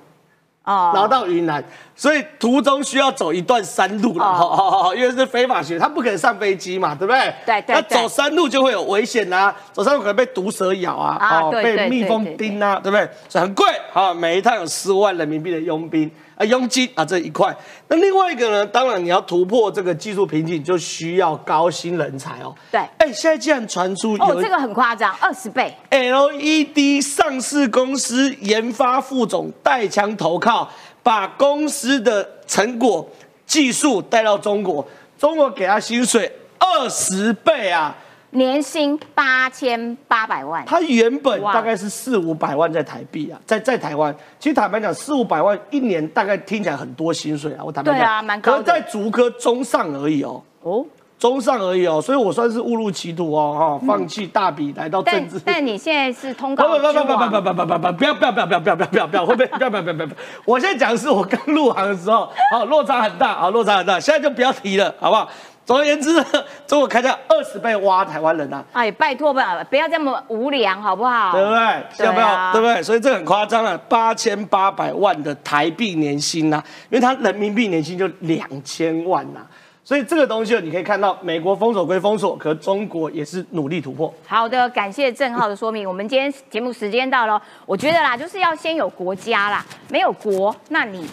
[0.70, 1.62] 哦然后到云南，
[1.96, 7.18] 所以途中需要走一段山路了，哈因为是非法学，他不可能上飞机嘛，对不对？
[7.46, 13.08] 那对对对走山路就会有危险啊、走山路可能被毒蛇咬啊，被蜜蜂叮啊，对不对？
[13.28, 16.10] 所以很贵，好，每一趟有十万人民币的佣兵
[16.41, 17.55] 啊，佣金啊这一块。
[17.88, 22.55] 那另外一个呢，当然你要突破这个技术瓶颈，就需要高薪人才哦。
[22.72, 25.76] 对哎，现在竟然传出有哦，这个很夸张，二十倍。
[25.91, 30.70] LED 上市公司研发副总带枪投靠，
[31.03, 33.07] 把公司的成果
[33.45, 34.86] 技术带到中国，
[35.18, 37.95] 中国给他薪水二十倍啊！
[38.33, 50.87] 年薪八千八百万，他原本大概是四五百万在台币啊，在在台湾，其实坦白讲，四五百万一年大概听起来很多薪水啊，我坦白讲，对啊蛮高的可是在竹科中上而已哦，哦，
[51.18, 55.41] 中上而已哦，所以我算是误入歧途哦，哈，放弃大笔来到政治。
[55.45, 60.09] 但你现在是通不告之不不不不不王，不不不不不要不要不要不要不要不要不要不要会被不要不要不要不要！
[60.45, 65.28] 我现在讲的是我刚入行的时候，好落差很大，好落差很大，现在就不要提了，好不好？
[65.66, 66.24] 总而言之呢，
[66.66, 71.30] 中国开价二十倍挖台湾人啊，哎，拜托吧，不要这么无良，好不好？
[71.32, 72.06] 对不对？
[72.06, 72.52] 要不要？
[72.52, 72.82] 对不对？
[72.82, 79.40] 所以这很夸张啊，八千八百万的台币年薪呐、因为它人民币年薪就两千万呐、
[79.84, 84.12] 所以这个东西你可以看到，美国封锁归封锁，可中国也是努力突破。
[84.26, 85.86] 好的，感谢郑浩的说明。
[85.86, 91.08] 我们今天节目时间到了，我觉得啦，就是要先有国家啦，没有国，那你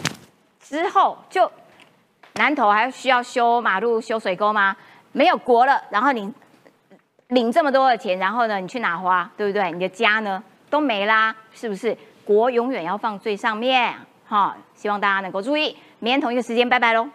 [0.60, 1.50] 之后就
[2.38, 4.74] 南投还需要修马路、修水沟吗？
[5.10, 6.32] 没有国了，然后你
[7.28, 9.72] 领这么多的钱，然后呢，你去哪花，对不对？
[9.72, 11.96] 你的家呢都没啦，是不是？
[12.24, 13.92] 国永远要放最上面，
[14.28, 15.76] 哈，希望大家能够注意。
[15.98, 17.08] 明天同一个时间，拜拜喽，